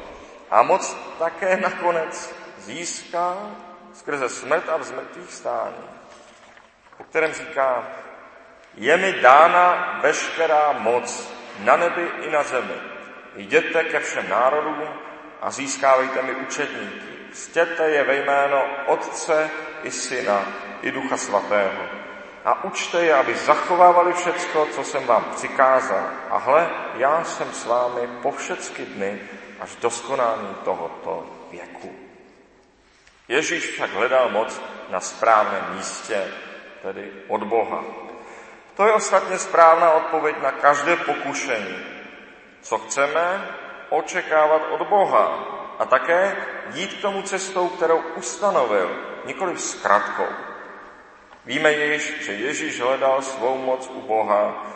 A 0.50 0.62
moc 0.62 0.96
také 1.18 1.56
nakonec 1.56 2.34
získal 2.58 3.56
skrze 3.94 4.28
smrt 4.28 4.68
a 4.68 4.76
vzmrtvých 4.76 5.32
stání, 5.32 5.84
po 6.96 7.04
kterém 7.04 7.32
říká, 7.32 7.88
je 8.74 8.96
mi 8.96 9.12
dána 9.12 9.98
veškerá 10.02 10.72
moc 10.72 11.32
na 11.58 11.76
nebi 11.76 12.08
i 12.22 12.30
na 12.30 12.42
zemi. 12.42 12.74
Jděte 13.36 13.84
ke 13.84 14.00
všem 14.00 14.28
národům 14.28 14.88
a 15.40 15.50
získávejte 15.50 16.22
mi 16.22 16.34
učedníky. 16.34 17.17
Stěte 17.32 17.90
je 17.90 18.04
ve 18.04 18.16
jméno 18.16 18.64
Otce 18.86 19.50
i 19.82 19.90
Syna 19.90 20.44
i 20.82 20.92
Ducha 20.92 21.16
Svatého. 21.16 21.82
A 22.44 22.64
učte 22.64 23.04
je, 23.04 23.14
aby 23.14 23.34
zachovávali 23.34 24.12
všecko, 24.12 24.66
co 24.66 24.84
jsem 24.84 25.06
vám 25.06 25.24
přikázal. 25.36 26.10
A 26.30 26.38
hle, 26.38 26.70
já 26.94 27.24
jsem 27.24 27.52
s 27.52 27.66
vámi 27.66 28.06
po 28.22 28.30
všechny 28.30 28.84
dny 28.84 29.20
až 29.60 29.76
do 29.76 29.90
skonání 29.90 30.56
tohoto 30.64 31.26
věku. 31.50 31.94
Ježíš 33.28 33.70
však 33.70 33.90
hledal 33.90 34.28
moc 34.28 34.60
na 34.88 35.00
správném 35.00 35.64
místě, 35.74 36.24
tedy 36.82 37.12
od 37.28 37.42
Boha. 37.42 37.84
To 38.76 38.86
je 38.86 38.92
ostatně 38.92 39.38
správná 39.38 39.92
odpověď 39.92 40.36
na 40.42 40.52
každé 40.52 40.96
pokušení. 40.96 41.76
Co 42.62 42.78
chceme? 42.78 43.48
Očekávat 43.90 44.62
od 44.70 44.88
Boha 44.88 45.57
a 45.78 45.84
také 45.84 46.36
jít 46.74 46.94
k 46.94 47.02
tomu 47.02 47.22
cestou, 47.22 47.68
kterou 47.68 47.98
ustanovil, 47.98 48.90
nikoli 49.24 49.58
s 49.58 49.74
kratkou. 49.74 50.26
Víme 51.46 51.72
již, 51.72 52.24
že 52.24 52.32
Ježíš 52.32 52.80
hledal 52.80 53.22
svou 53.22 53.58
moc 53.58 53.90
u 53.94 54.00
Boha, 54.00 54.66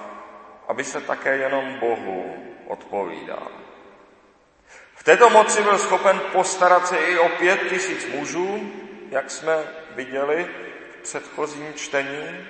aby 0.68 0.84
se 0.84 1.00
také 1.00 1.36
jenom 1.36 1.74
Bohu 1.74 2.36
odpovídal. 2.66 3.48
V 4.94 5.04
této 5.04 5.30
moci 5.30 5.62
byl 5.62 5.78
schopen 5.78 6.20
postarat 6.32 6.88
se 6.88 6.96
i 6.96 7.18
o 7.18 7.28
pět 7.28 7.60
tisíc 7.68 8.06
mužů, 8.06 8.72
jak 9.10 9.30
jsme 9.30 9.64
viděli 9.94 10.48
v 10.92 11.02
předchozím 11.02 11.74
čtení. 11.74 12.46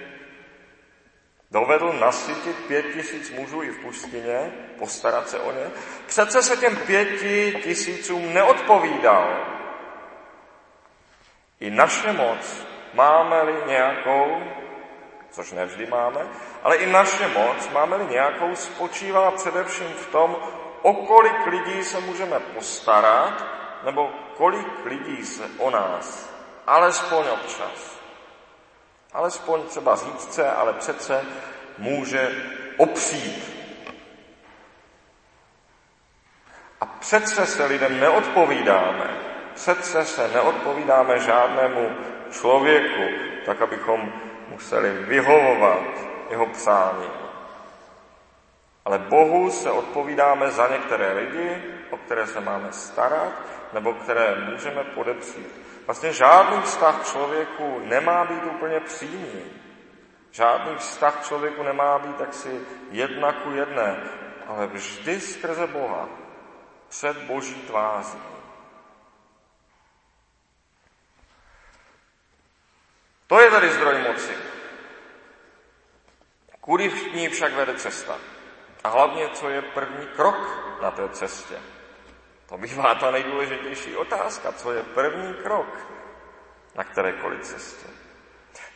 Dovedl 1.53 1.93
nasytit 1.93 2.57
pět 2.67 2.83
tisíc 2.83 3.31
mužů 3.31 3.63
i 3.63 3.71
v 3.71 3.79
pustině, 3.79 4.53
postarat 4.79 5.29
se 5.29 5.39
o 5.39 5.53
ně. 5.53 5.71
Přece 6.07 6.43
se 6.43 6.57
těm 6.57 6.77
pěti 6.77 7.61
tisícům 7.65 8.35
neodpovídal. 8.35 9.37
I 11.61 11.71
naše 11.71 12.13
moc, 12.13 12.67
máme-li 12.95 13.55
nějakou, 13.67 14.43
což 15.31 15.53
nevždy 15.53 15.87
máme, 15.87 16.27
ale 16.63 16.77
i 16.77 16.87
naše 16.87 17.29
moc, 17.29 17.69
máme-li 17.69 18.07
nějakou, 18.07 18.55
spočívá 18.55 19.31
především 19.31 19.89
v 19.89 20.07
tom, 20.07 20.37
o 20.83 20.95
kolik 20.95 21.47
lidí 21.47 21.85
se 21.85 22.01
můžeme 22.01 22.41
postarat, 22.41 23.45
nebo 23.85 24.11
kolik 24.37 24.85
lidí 24.85 25.25
se 25.25 25.45
o 25.59 25.71
nás, 25.71 26.35
alespoň 26.67 27.27
občas. 27.29 28.02
Alespoň 29.13 29.63
třeba 29.63 29.97
říct 29.97 30.35
se, 30.35 30.51
ale 30.51 30.73
přece 30.73 31.25
může 31.79 32.31
opřít. 32.77 33.53
A 36.81 36.87
přece 36.87 37.47
se 37.47 37.65
lidem 37.65 38.01
neodpovídáme. 38.01 39.11
Přece 39.55 40.05
se 40.05 40.29
neodpovídáme 40.29 41.19
žádnému 41.21 41.91
člověku, 42.31 43.03
tak 43.47 43.63
abychom 43.63 44.13
museli 44.49 44.91
vyhovovat 44.93 45.83
jeho 46.31 46.47
přání. 46.47 47.11
Ale 48.85 48.99
Bohu 48.99 49.51
se 49.51 49.71
odpovídáme 49.71 50.51
za 50.51 50.69
některé 50.69 51.13
lidi, 51.13 51.63
o 51.91 51.97
které 51.97 52.27
se 52.27 52.41
máme 52.41 52.73
starat, 52.73 53.33
nebo 53.73 53.93
které 53.93 54.35
můžeme 54.35 54.85
podepřít. 54.85 55.72
Vlastně 55.87 56.13
žádný 56.13 56.63
vztah 56.63 57.07
člověku 57.07 57.79
nemá 57.85 58.25
být 58.25 58.45
úplně 58.45 58.81
přímý. 58.81 59.43
Žádný 60.31 60.77
vztah 60.77 61.27
člověku 61.27 61.63
nemá 61.63 61.99
být 61.99 62.17
taksi 62.17 62.61
jedna 62.91 63.33
ku 63.33 63.51
jedné, 63.51 64.03
ale 64.47 64.67
vždy 64.67 65.21
skrze 65.21 65.67
Boha, 65.67 66.09
před 66.89 67.17
Boží 67.17 67.55
tváří. 67.55 68.19
To 73.27 73.41
je 73.41 73.51
tady 73.51 73.71
zdroj 73.71 73.99
moci. 73.99 74.37
Kudy 76.61 76.89
v 76.89 77.15
ní 77.15 77.29
však 77.29 77.53
vede 77.53 77.75
cesta. 77.75 78.19
A 78.85 78.89
hlavně, 78.89 79.29
co 79.29 79.49
je 79.49 79.63
první 79.63 80.07
krok 80.07 80.37
na 80.83 80.91
té 80.91 81.09
cestě. 81.09 81.61
To 82.53 82.59
bývá 82.59 82.95
ta 82.95 83.11
nejdůležitější 83.11 83.97
otázka, 83.97 84.53
co 84.53 84.73
je 84.73 84.83
první 84.83 85.35
krok 85.35 85.87
na 86.75 86.85
kterékoliv 86.85 87.43
cestě. 87.43 87.87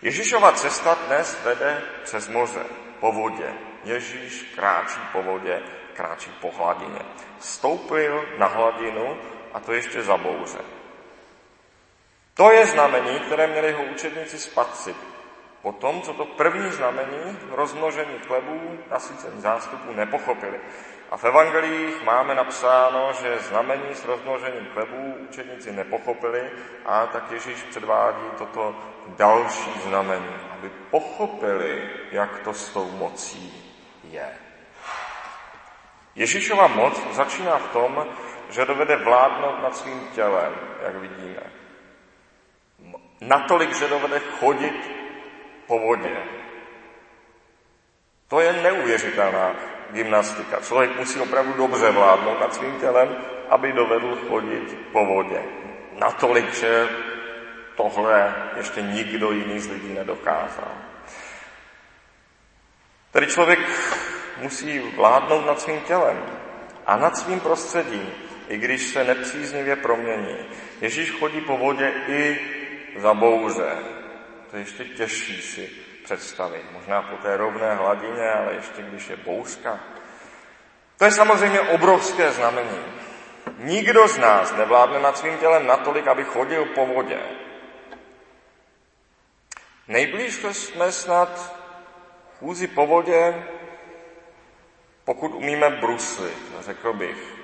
Ježíšova 0.02 0.52
cesta 0.52 0.98
dnes 1.06 1.44
vede 1.44 1.82
přes 2.04 2.28
moře, 2.28 2.64
po 3.00 3.12
vodě. 3.12 3.54
Ježíš 3.84 4.52
kráčí 4.54 5.00
po 5.12 5.22
vodě, 5.22 5.62
kráčí 5.92 6.30
po 6.40 6.50
hladině. 6.50 7.00
Stoupil 7.38 8.28
na 8.38 8.46
hladinu 8.46 9.18
a 9.52 9.60
to 9.60 9.72
ještě 9.72 10.02
za 10.02 10.16
bouře. 10.16 10.58
To 12.34 12.50
je 12.50 12.66
znamení, 12.66 13.20
které 13.20 13.46
měli 13.46 13.66
jeho 13.66 13.84
učedníci 13.84 14.38
spatřit. 14.38 14.96
Potom, 15.66 16.02
co 16.02 16.12
to 16.12 16.24
první 16.24 16.70
znamení 16.70 17.38
rozmnožení 17.50 18.18
chlebů, 18.26 18.78
nasycení 18.90 19.40
zástupů, 19.40 19.92
nepochopili. 19.92 20.60
A 21.10 21.16
v 21.16 21.24
evangelích 21.24 22.04
máme 22.04 22.34
napsáno, 22.34 23.12
že 23.12 23.38
znamení 23.38 23.94
s 23.94 24.04
rozmnožením 24.04 24.66
chlebů 24.72 25.14
učeníci 25.28 25.72
nepochopili 25.72 26.50
a 26.84 27.06
tak 27.06 27.30
Ježíš 27.30 27.62
předvádí 27.62 28.26
toto 28.38 28.76
další 29.08 29.70
znamení, 29.80 30.34
aby 30.50 30.70
pochopili, 30.90 31.90
jak 32.12 32.38
to 32.38 32.54
s 32.54 32.68
tou 32.68 32.90
mocí 32.90 33.74
je. 34.10 34.28
Ježíšova 36.14 36.66
moc 36.66 37.02
začíná 37.12 37.58
v 37.58 37.72
tom, 37.72 38.06
že 38.50 38.64
dovede 38.64 38.96
vládnout 38.96 39.62
nad 39.62 39.76
svým 39.76 40.08
tělem, 40.14 40.54
jak 40.82 40.96
vidíme. 40.96 41.42
Natolik, 43.20 43.74
že 43.74 43.88
dovede 43.88 44.20
chodit 44.20 44.95
po 45.66 45.78
vodě. 45.78 46.16
To 48.28 48.40
je 48.40 48.52
neuvěřitelná 48.52 49.54
gymnastika. 49.90 50.60
Člověk 50.60 50.96
musí 50.96 51.20
opravdu 51.20 51.52
dobře 51.52 51.90
vládnout 51.90 52.40
nad 52.40 52.54
svým 52.54 52.80
tělem, 52.80 53.16
aby 53.48 53.72
dovedl 53.72 54.18
chodit 54.28 54.78
po 54.92 55.06
vodě. 55.06 55.42
Natolik, 56.00 56.54
že 56.54 56.88
tohle 57.76 58.34
ještě 58.56 58.82
nikdo 58.82 59.32
jiný 59.32 59.60
z 59.60 59.70
lidí 59.70 59.94
nedokázal. 59.94 60.72
Tedy 63.10 63.26
člověk 63.26 63.60
musí 64.36 64.78
vládnout 64.78 65.46
nad 65.46 65.60
svým 65.60 65.80
tělem 65.80 66.24
a 66.86 66.96
nad 66.96 67.16
svým 67.16 67.40
prostředím, 67.40 68.12
i 68.48 68.58
když 68.58 68.86
se 68.86 69.04
nepříznivě 69.04 69.76
promění. 69.76 70.36
Ježíš 70.80 71.10
chodí 71.10 71.40
po 71.40 71.56
vodě 71.56 71.92
i 72.08 72.38
za 72.96 73.14
bouře. 73.14 73.95
To 74.56 74.60
je 74.60 74.64
ještě 74.64 74.84
těžší 74.84 75.42
si 75.42 75.70
představit. 76.04 76.64
Možná 76.72 77.02
po 77.02 77.16
té 77.16 77.36
rovné 77.36 77.74
hladině, 77.74 78.30
ale 78.30 78.54
ještě 78.54 78.82
když 78.82 79.08
je 79.08 79.16
bouřka. 79.16 79.80
To 80.98 81.04
je 81.04 81.10
samozřejmě 81.10 81.60
obrovské 81.60 82.32
znamení. 82.32 82.78
Nikdo 83.58 84.08
z 84.08 84.18
nás 84.18 84.56
nevládne 84.56 85.00
nad 85.00 85.18
svým 85.18 85.38
tělem 85.38 85.66
natolik, 85.66 86.06
aby 86.06 86.24
chodil 86.24 86.64
po 86.64 86.86
vodě. 86.86 87.18
Nejblíž 89.88 90.34
jsme 90.34 90.92
snad 90.92 91.56
chůzi 92.38 92.66
po 92.66 92.86
vodě, 92.86 93.46
pokud 95.04 95.34
umíme 95.34 95.70
bruslit, 95.70 96.52
řekl 96.60 96.92
bych. 96.92 97.36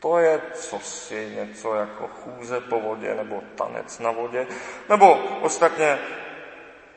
To 0.00 0.18
je 0.18 0.40
cosi, 0.54 1.32
něco 1.34 1.74
jako 1.74 2.08
chůze 2.08 2.60
po 2.60 2.80
vodě 2.80 3.14
nebo 3.14 3.42
tanec 3.54 3.98
na 3.98 4.10
vodě, 4.10 4.46
nebo 4.88 5.14
ostatně 5.40 5.98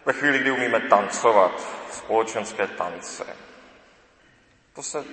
ve 0.05 0.13
chvíli, 0.13 0.39
kdy 0.39 0.51
umíme 0.51 0.79
tancovat, 0.79 1.51
společenské 1.91 2.67
tance. 2.67 3.25
To, 4.73 4.83
se, 4.83 5.03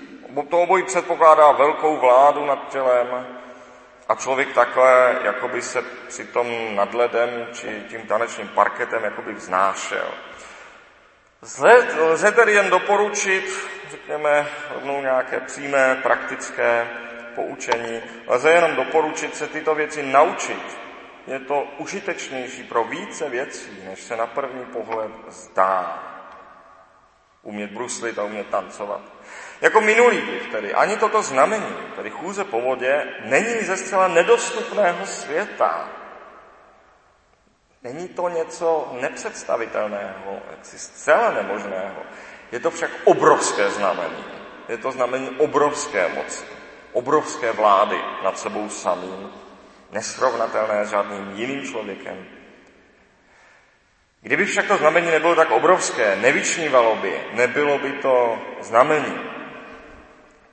to 0.50 0.60
obojí 0.60 0.82
předpokládá 0.84 1.52
velkou 1.52 1.96
vládu 1.96 2.46
nad 2.46 2.68
tělem 2.68 3.26
a 4.08 4.14
člověk 4.14 4.52
takhle 4.54 5.18
jakoby 5.24 5.62
se 5.62 5.82
při 6.08 6.24
tom 6.24 6.76
nad 6.76 6.94
ledem 6.94 7.46
či 7.52 7.82
tím 7.88 8.02
tanečním 8.02 8.48
parketem 8.48 9.04
jakoby 9.04 9.32
vznášel. 9.32 10.10
Lze 11.98 12.32
tedy 12.32 12.52
jen 12.52 12.70
doporučit, 12.70 13.68
řekněme, 13.90 14.46
rovnou 14.74 15.00
nějaké 15.00 15.40
přímé, 15.40 16.00
praktické 16.02 16.88
poučení. 17.34 18.02
Lze 18.26 18.50
jenom 18.50 18.76
doporučit 18.76 19.36
se 19.36 19.46
tyto 19.46 19.74
věci 19.74 20.02
naučit. 20.02 20.78
Je 21.28 21.38
to 21.38 21.66
užitečnější 21.78 22.62
pro 22.62 22.84
více 22.84 23.28
věcí, 23.28 23.82
než 23.84 24.02
se 24.02 24.16
na 24.16 24.26
první 24.26 24.64
pohled 24.64 25.10
zdá. 25.28 26.04
Umět 27.42 27.70
bruslit 27.70 28.18
a 28.18 28.24
umět 28.24 28.48
tancovat. 28.48 29.00
Jako 29.60 29.80
minulý 29.80 30.20
bych 30.20 30.50
tedy, 30.50 30.74
ani 30.74 30.96
toto 30.96 31.22
znamení, 31.22 31.76
tedy 31.96 32.10
chůze 32.10 32.44
po 32.44 32.60
vodě, 32.60 33.14
není 33.24 33.60
ze 33.60 33.76
zcela 33.76 34.08
nedostupného 34.08 35.06
světa. 35.06 35.88
Není 37.82 38.08
to 38.08 38.28
něco 38.28 38.96
nepředstavitelného, 39.00 40.40
jaksi 40.50 40.78
zcela 40.78 41.30
nemožného. 41.30 42.02
Je 42.52 42.60
to 42.60 42.70
však 42.70 42.90
obrovské 43.04 43.70
znamení. 43.70 44.24
Je 44.68 44.78
to 44.78 44.92
znamení 44.92 45.30
obrovské 45.30 46.08
moci, 46.08 46.44
obrovské 46.92 47.52
vlády 47.52 48.00
nad 48.24 48.38
sebou 48.38 48.68
samým, 48.68 49.30
nesrovnatelné 49.90 50.84
s 50.84 50.90
žádným 50.90 51.30
jiným 51.34 51.62
člověkem. 51.64 52.26
Kdyby 54.20 54.44
však 54.44 54.66
to 54.66 54.76
znamení 54.76 55.10
nebylo 55.10 55.34
tak 55.34 55.50
obrovské, 55.50 56.16
nevyčnívalo 56.16 56.96
by, 56.96 57.20
nebylo 57.32 57.78
by 57.78 57.92
to 57.92 58.38
znamení. 58.60 59.18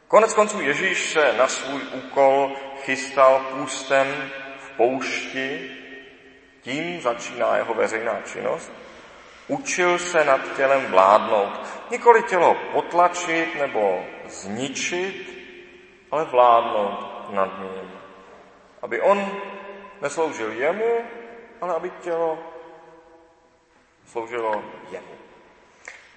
Konec 0.08 0.34
konců 0.34 0.62
Ježíš 0.62 1.12
se 1.12 1.34
na 1.38 1.48
svůj 1.48 1.82
úkol 1.94 2.56
chystal 2.84 3.40
půstem 3.40 4.08
v 4.60 4.70
poušti, 4.78 5.72
tím 6.62 7.02
začíná 7.02 7.58
jeho 7.58 7.74
veřejná 7.74 8.22
činnost. 8.22 8.72
Učil 9.48 10.00
se 10.00 10.24
nad 10.24 10.56
tělem 10.56 10.86
vládnout. 10.86 11.60
Nikoli 11.92 12.24
tělo 12.24 12.56
potlačit 12.74 13.56
nebo 13.56 14.06
zničit, 14.28 15.30
ale 16.12 16.26
vládnout 16.26 17.30
nad 17.34 17.60
ním. 17.60 18.05
Aby 18.86 19.02
on 19.02 19.18
nesloužil 20.02 20.52
jemu, 20.52 21.06
ale 21.62 21.76
aby 21.76 21.90
tělo 21.90 22.40
sloužilo 24.06 24.64
jemu. 24.92 25.16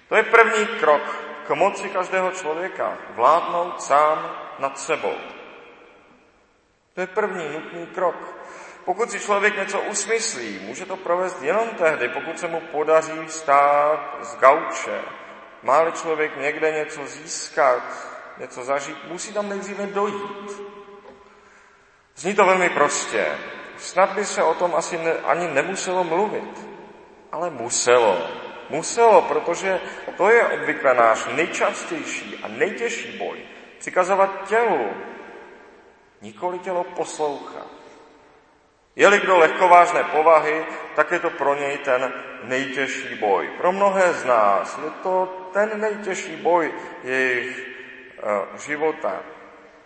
To 0.09 0.15
je 0.15 0.23
první 0.23 0.65
krok 0.65 1.01
k 1.47 1.49
moci 1.55 1.89
každého 1.89 2.31
člověka. 2.31 2.97
Vládnout 3.09 3.81
sám 3.81 4.37
nad 4.59 4.79
sebou. 4.79 5.13
To 6.93 7.01
je 7.01 7.07
první 7.07 7.49
nutný 7.49 7.87
krok. 7.87 8.15
Pokud 8.85 9.11
si 9.11 9.19
člověk 9.19 9.57
něco 9.57 9.81
usmyslí, 9.81 10.59
může 10.59 10.85
to 10.85 10.97
provést 10.97 11.41
jenom 11.41 11.69
tehdy, 11.69 12.09
pokud 12.09 12.39
se 12.39 12.47
mu 12.47 12.61
podaří 12.61 13.27
stát 13.27 14.17
z 14.21 14.35
gauče. 14.35 15.01
Má-li 15.63 15.91
člověk 15.91 16.37
někde 16.37 16.71
něco 16.71 17.07
získat, 17.07 17.83
něco 18.37 18.63
zažít, 18.63 19.05
musí 19.07 19.33
tam 19.33 19.49
nejdříve 19.49 19.85
dojít. 19.85 20.78
Zní 22.19 22.35
to 22.35 22.45
velmi 22.45 22.69
prostě. 22.69 23.25
Snad 23.77 24.13
by 24.13 24.25
se 24.25 24.43
o 24.43 24.53
tom 24.53 24.75
asi 24.75 24.97
ne, 24.97 25.13
ani 25.13 25.47
nemuselo 25.47 26.03
mluvit, 26.03 26.67
ale 27.31 27.49
muselo. 27.49 28.27
Muselo, 28.69 29.21
protože 29.21 29.79
to 30.17 30.29
je 30.29 30.45
obvykle 30.45 30.93
náš 30.93 31.25
nejčastější 31.35 32.39
a 32.43 32.47
nejtěžší 32.47 33.17
boj. 33.17 33.39
Přikazovat 33.77 34.47
tělu, 34.49 34.87
nikoli 36.21 36.59
tělo 36.59 36.83
poslouchat. 36.83 37.67
Je-li 38.95 39.19
kdo 39.19 39.37
lehkovážné 39.37 40.03
povahy, 40.03 40.65
tak 40.95 41.11
je 41.11 41.19
to 41.19 41.29
pro 41.29 41.55
něj 41.55 41.77
ten 41.77 42.13
nejtěžší 42.43 43.15
boj. 43.15 43.49
Pro 43.57 43.71
mnohé 43.71 44.13
z 44.13 44.25
nás 44.25 44.79
je 44.83 44.91
to 45.03 45.47
ten 45.53 45.81
nejtěžší 45.81 46.35
boj 46.35 46.73
jejich 47.03 47.67
uh, 48.51 48.59
života. 48.59 49.19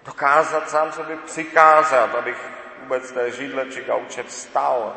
Dokázat 0.05 0.69
sám 0.69 0.91
sobě 0.91 1.17
přikázat, 1.17 2.15
abych 2.15 2.37
vůbec 2.79 3.11
té 3.11 3.31
židle 3.31 3.65
či 3.65 3.83
gauče 3.83 4.23
vstal. 4.23 4.95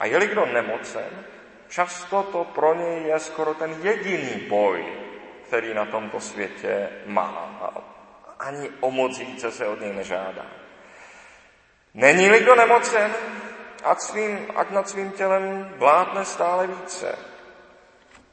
A 0.00 0.06
je-li 0.06 0.26
kdo 0.26 0.46
nemocen, 0.46 1.24
často 1.68 2.22
to 2.22 2.44
pro 2.44 2.74
něj 2.74 3.02
je 3.02 3.18
skoro 3.18 3.54
ten 3.54 3.76
jediný 3.82 4.40
boj, 4.48 4.84
který 5.46 5.74
na 5.74 5.84
tomto 5.84 6.20
světě 6.20 6.88
má. 7.06 7.58
A 7.60 7.80
ani 8.38 8.70
o 8.80 8.90
moc 8.90 9.18
více 9.18 9.50
se 9.50 9.66
od 9.66 9.80
něj 9.80 9.92
nežádá. 9.92 10.46
Není-li 11.94 12.40
kdo 12.40 12.54
nemocen, 12.54 13.14
ať, 13.84 14.00
svým, 14.00 14.52
ať 14.56 14.70
nad 14.70 14.88
svým 14.88 15.10
tělem 15.10 15.74
vládne 15.76 16.24
stále 16.24 16.66
více. 16.66 17.29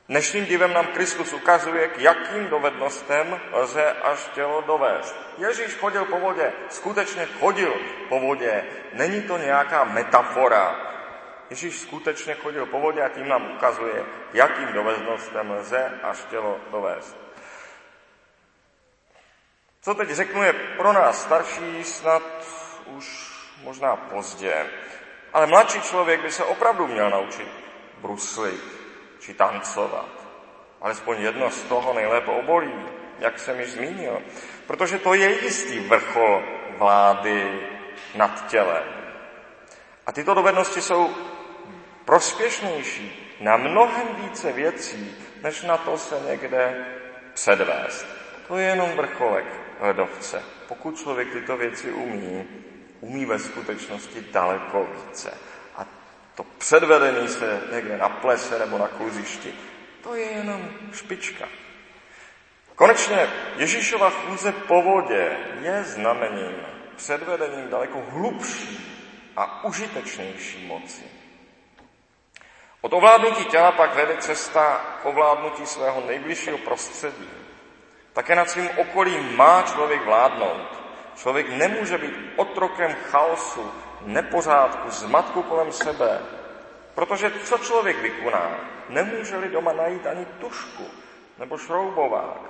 Dnešním 0.10 0.46
divem 0.46 0.74
nám 0.74 0.88
Kristus 0.88 1.34
ukazuje, 1.34 1.88
k 1.88 2.00
jakým 2.00 2.48
dovednostem 2.48 3.40
lze 3.52 3.92
až 3.92 4.30
tělo 4.34 4.62
dovést. 4.62 5.16
Ježíš 5.38 5.76
chodil 5.76 6.06
po 6.06 6.20
vodě, 6.20 6.54
skutečně 6.70 7.26
chodil 7.26 7.74
po 8.10 8.20
vodě. 8.20 8.66
Není 8.94 9.22
to 9.22 9.38
nějaká 9.38 9.84
metafora. 9.84 10.76
Ježíš 11.50 11.80
skutečně 11.80 12.36
chodil 12.36 12.66
po 12.66 12.80
vodě 12.80 13.04
a 13.04 13.10
tím 13.10 13.28
nám 13.28 13.52
ukazuje, 13.52 14.04
k 14.32 14.36
jakým 14.36 14.74
dovednostem 14.74 15.52
lze 15.52 16.00
až 16.04 16.18
tělo 16.30 16.60
dovést. 16.72 17.18
Co 19.82 19.94
teď 19.94 20.10
řeknu 20.10 20.44
je 20.44 20.54
pro 20.54 20.94
nás 20.94 21.22
starší 21.22 21.84
snad 21.84 22.24
už 22.86 23.32
možná 23.64 23.96
pozdě, 23.96 24.66
ale 25.34 25.48
mladší 25.48 25.82
člověk 25.82 26.22
by 26.22 26.32
se 26.32 26.44
opravdu 26.44 26.88
měl 26.88 27.10
naučit 27.10 27.48
bruslit 27.98 28.77
či 29.20 29.34
tancovat. 29.34 30.10
Alespoň 30.82 31.22
jedno 31.22 31.52
z 31.52 31.64
toho 31.64 31.94
nejlépe 31.94 32.32
obolí, 32.32 32.74
jak 33.20 33.40
jsem 33.40 33.60
již 33.60 33.72
zmínil. 33.72 34.22
Protože 34.68 34.98
to 34.98 35.14
je 35.14 35.44
jistý 35.44 35.80
vrchol 35.80 36.44
vlády 36.78 37.60
nad 38.16 38.48
tělem. 38.48 38.84
A 40.06 40.12
tyto 40.12 40.34
dovednosti 40.34 40.82
jsou 40.82 41.16
prospěšnější 42.06 43.38
na 43.42 43.58
mnohem 43.58 44.08
více 44.16 44.52
věcí, 44.52 45.16
než 45.44 45.62
na 45.62 45.78
to 45.78 45.98
se 45.98 46.20
někde 46.28 46.86
předvést. 47.34 48.06
To 48.48 48.58
je 48.58 48.68
jenom 48.68 48.92
vrcholek 48.92 49.46
ledovce. 49.80 50.44
Pokud 50.68 50.98
člověk 50.98 51.34
tyto 51.34 51.58
věci 51.58 51.92
umí, 51.92 52.48
umí 53.02 53.26
ve 53.26 53.40
skutečnosti 53.40 54.26
daleko 54.32 54.88
více. 54.94 55.38
To 56.38 56.44
předvedení 56.44 57.28
se 57.28 57.62
někde 57.72 57.98
na 57.98 58.10
plese 58.10 58.60
nebo 58.60 58.78
na 58.78 58.88
kluzišti, 58.88 59.54
to 60.04 60.16
je 60.16 60.26
jenom 60.26 60.70
špička. 60.94 61.46
Konečně 62.76 63.30
Ježíšova 63.56 64.10
chůze 64.10 64.52
po 64.52 64.82
vodě 64.82 65.38
je 65.62 65.84
znamením, 65.84 66.56
předvedením 66.96 67.70
daleko 67.70 68.06
hlubší 68.10 68.94
a 69.36 69.64
užitečnější 69.64 70.68
moci. 70.68 71.04
Od 72.82 72.94
ovládnutí 72.94 73.46
těla 73.46 73.72
pak 73.72 73.96
vede 73.96 74.18
cesta 74.18 74.86
k 75.02 75.06
ovládnutí 75.06 75.66
svého 75.66 76.04
nejbližšího 76.08 76.58
prostředí. 76.58 77.30
Také 78.14 78.36
nad 78.36 78.50
svým 78.50 78.70
okolím 78.78 79.38
má 79.38 79.62
člověk 79.62 80.06
vládnout. 80.06 80.80
Člověk 81.16 81.50
nemůže 81.50 81.98
být 81.98 82.14
otrokem 82.36 82.96
chaosu, 82.96 83.72
nepořádku, 84.02 84.90
zmatku 84.92 85.44
kolem 85.44 85.72
sebe. 85.72 86.22
Protože 86.96 87.32
co 87.44 87.58
člověk 87.58 88.02
vykoná, 88.02 88.60
nemůže-li 88.90 89.50
doma 89.50 89.74
najít 89.74 90.08
ani 90.08 90.26
tušku 90.26 90.84
nebo 91.38 91.58
šroubovák, 91.58 92.42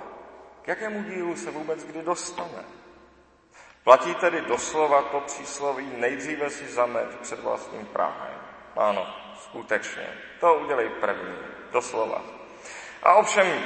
k 0.62 0.68
jakému 0.68 1.02
dílu 1.02 1.36
se 1.36 1.50
vůbec 1.50 1.84
kdy 1.84 2.02
dostane. 2.02 2.64
Platí 3.84 4.14
tedy 4.14 4.40
doslova 4.40 5.02
to 5.02 5.20
přísloví 5.20 5.92
nejdříve 5.96 6.50
si 6.50 6.68
zamet 6.68 7.20
před 7.20 7.40
vlastním 7.40 7.86
Prahem. 7.86 8.40
Ano, 8.76 9.06
skutečně. 9.42 10.06
To 10.40 10.54
udělej 10.54 10.88
první, 10.88 11.36
doslova. 11.72 12.22
A 13.02 13.14
ovšem, 13.14 13.62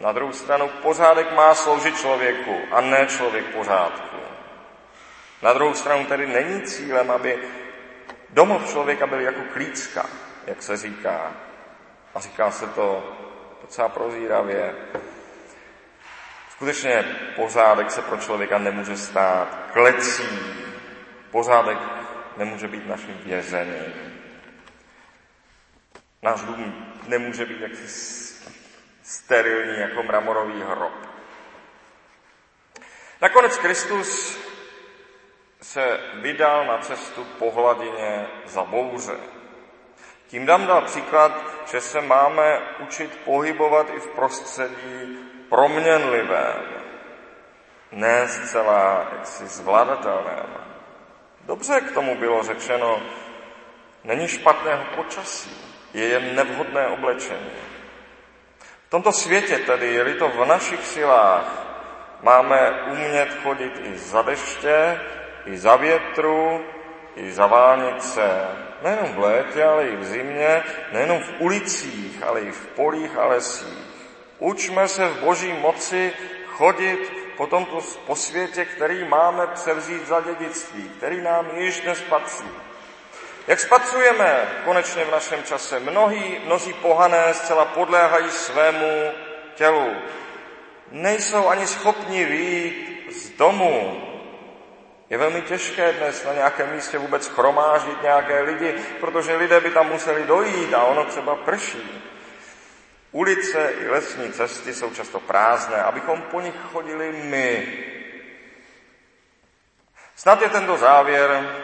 na 0.00 0.12
druhou 0.12 0.32
stranu, 0.32 0.68
pořádek 0.82 1.32
má 1.32 1.54
sloužit 1.54 1.98
člověku 1.98 2.56
a 2.70 2.80
ne 2.80 3.06
člověk 3.06 3.46
pořádku. 3.46 4.15
Na 5.42 5.52
druhou 5.52 5.74
stranu 5.74 6.04
tedy 6.04 6.26
není 6.26 6.62
cílem, 6.62 7.10
aby 7.10 7.38
domov 8.30 8.70
člověka 8.70 9.06
byl 9.06 9.20
jako 9.20 9.40
klícka, 9.52 10.06
jak 10.46 10.62
se 10.62 10.76
říká. 10.76 11.32
A 12.14 12.20
říká 12.20 12.50
se 12.50 12.66
to 12.66 13.16
docela 13.62 13.88
prozíravě. 13.88 14.74
Skutečně 16.50 17.04
pořádek 17.36 17.90
se 17.90 18.02
pro 18.02 18.16
člověka 18.16 18.58
nemůže 18.58 18.96
stát 18.96 19.70
klecí. 19.72 20.38
Pořádek 21.30 21.78
nemůže 22.36 22.68
být 22.68 22.86
naším 22.86 23.20
vězením. 23.24 23.92
Náš 26.22 26.40
dům 26.40 26.94
nemůže 27.06 27.46
být 27.46 27.60
jaksi 27.60 27.88
sterilní 29.02 29.80
jako 29.80 30.02
mramorový 30.02 30.62
hrob. 30.62 30.92
Nakonec 33.20 33.58
Kristus 33.58 34.38
se 35.66 36.00
vydal 36.14 36.66
na 36.66 36.78
cestu 36.78 37.24
po 37.38 37.50
hladině 37.50 38.26
za 38.44 38.64
bouře. 38.64 39.16
Tím 40.26 40.46
dám 40.46 40.66
dal 40.66 40.82
příklad, 40.82 41.44
že 41.70 41.80
se 41.80 42.00
máme 42.00 42.60
učit 42.78 43.18
pohybovat 43.24 43.86
i 43.90 44.00
v 44.00 44.06
prostředí 44.06 45.18
proměnlivém, 45.48 46.62
ne 47.92 48.28
zcela 48.28 49.08
jaksi 49.12 49.46
zvladatelném. 49.46 50.46
Dobře 51.40 51.80
k 51.80 51.92
tomu 51.92 52.16
bylo 52.16 52.42
řečeno, 52.42 53.02
není 54.04 54.28
špatného 54.28 54.84
počasí, 54.96 55.50
je 55.94 56.08
jen 56.08 56.34
nevhodné 56.34 56.86
oblečení. 56.86 57.50
V 58.86 58.90
tomto 58.90 59.12
světě 59.12 59.58
tedy, 59.58 59.94
je-li 59.94 60.14
to 60.14 60.28
v 60.28 60.44
našich 60.44 60.86
silách, 60.86 61.66
máme 62.22 62.70
umět 62.90 63.28
chodit 63.42 63.80
i 63.82 63.98
za 63.98 64.22
deště, 64.22 65.00
i 65.46 65.56
za 65.56 65.76
větru, 65.76 66.64
i 67.16 67.32
za 67.32 67.46
vánice, 67.46 68.30
nejenom 68.82 69.12
v 69.12 69.18
létě, 69.18 69.64
ale 69.64 69.88
i 69.88 69.96
v 69.96 70.04
zimě, 70.04 70.62
nejenom 70.92 71.20
v 71.22 71.32
ulicích, 71.38 72.22
ale 72.22 72.40
i 72.40 72.50
v 72.50 72.66
polích 72.66 73.16
a 73.18 73.26
lesích. 73.26 73.86
Učme 74.38 74.88
se 74.88 75.08
v 75.08 75.20
boží 75.20 75.52
moci 75.52 76.12
chodit 76.46 77.12
po 77.36 77.46
tomto 77.46 77.80
po 78.06 78.16
světě, 78.16 78.64
který 78.64 79.04
máme 79.04 79.46
převzít 79.46 80.06
za 80.06 80.20
dědictví, 80.20 80.90
který 80.98 81.22
nám 81.22 81.46
již 81.56 81.80
dnes 81.80 82.00
patří. 82.00 82.48
Jak 83.46 83.60
spatřujeme 83.60 84.48
konečně 84.64 85.04
v 85.04 85.10
našem 85.10 85.42
čase, 85.42 85.80
mnohí, 85.80 86.38
mnozí 86.44 86.72
pohané 86.72 87.34
zcela 87.34 87.64
podléhají 87.64 88.30
svému 88.30 89.12
tělu. 89.54 89.92
Nejsou 90.90 91.48
ani 91.48 91.66
schopni 91.66 92.24
výjít 92.24 93.06
z 93.12 93.30
domu. 93.30 94.02
Je 95.10 95.18
velmi 95.18 95.42
těžké 95.42 95.92
dnes 95.92 96.24
na 96.24 96.32
nějakém 96.32 96.72
místě 96.72 96.98
vůbec 96.98 97.28
chromáždit 97.28 98.02
nějaké 98.02 98.40
lidi, 98.40 98.74
protože 99.00 99.36
lidé 99.36 99.60
by 99.60 99.70
tam 99.70 99.88
museli 99.88 100.24
dojít 100.24 100.74
a 100.74 100.84
ono 100.84 101.04
třeba 101.04 101.36
prší. 101.36 102.02
Ulice 103.12 103.72
i 103.80 103.88
lesní 103.88 104.32
cesty 104.32 104.74
jsou 104.74 104.90
často 104.90 105.20
prázdné, 105.20 105.82
abychom 105.82 106.22
po 106.22 106.40
nich 106.40 106.54
chodili 106.72 107.12
my. 107.12 107.78
Snad 110.16 110.42
je 110.42 110.48
tento 110.48 110.76
závěr, 110.76 111.56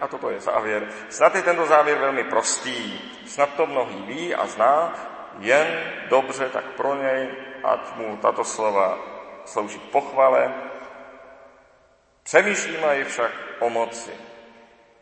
a 0.00 0.08
toto 0.08 0.30
je 0.30 0.40
závěr, 0.40 0.88
snad 1.08 1.34
je 1.34 1.42
tento 1.42 1.66
závěr 1.66 1.98
velmi 1.98 2.24
prostý. 2.24 3.00
Snad 3.26 3.54
to 3.54 3.66
mnohý 3.66 4.02
ví 4.02 4.34
a 4.34 4.46
zná, 4.46 4.94
jen 5.38 5.92
dobře 6.08 6.48
tak 6.48 6.64
pro 6.64 6.94
něj, 6.94 7.28
ať 7.64 7.96
mu 7.96 8.16
tato 8.16 8.44
slova 8.44 8.98
slouží 9.44 9.78
pochvale. 9.78 10.69
Přemýšlíme 12.30 12.96
ji 12.96 13.04
však 13.04 13.32
o 13.58 13.70
moci. 13.70 14.10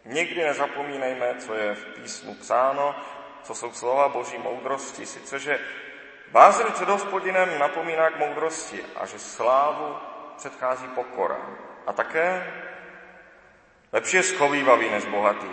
Nikdy 0.04 0.44
nezapomínejme, 0.44 1.34
co 1.38 1.54
je 1.54 1.74
v 1.74 1.84
písmu 1.84 2.34
psáno, 2.34 2.94
co 3.42 3.54
jsou 3.54 3.72
slova 3.72 4.08
boží 4.08 4.38
moudrosti, 4.38 5.06
sice, 5.06 5.38
že 5.38 5.60
Bázeň 6.32 6.66
před 6.72 6.88
hospodinem 6.88 7.58
napomíná 7.58 8.10
k 8.10 8.18
moudrosti 8.18 8.84
a 8.96 9.06
že 9.06 9.18
slávu 9.18 9.96
předchází 10.36 10.88
pokora. 10.88 11.38
A 11.86 11.92
také 11.92 12.52
lepší 13.92 14.16
je 14.16 14.22
schovývavý 14.22 14.90
než 14.90 15.04
bohatý. 15.04 15.50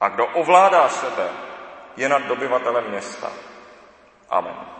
A 0.00 0.08
kdo 0.08 0.26
ovládá 0.26 0.88
sebe, 0.88 1.28
je 1.96 2.08
nad 2.08 2.22
dobyvatelem 2.22 2.84
města. 2.90 3.32
Amen. 4.30 4.77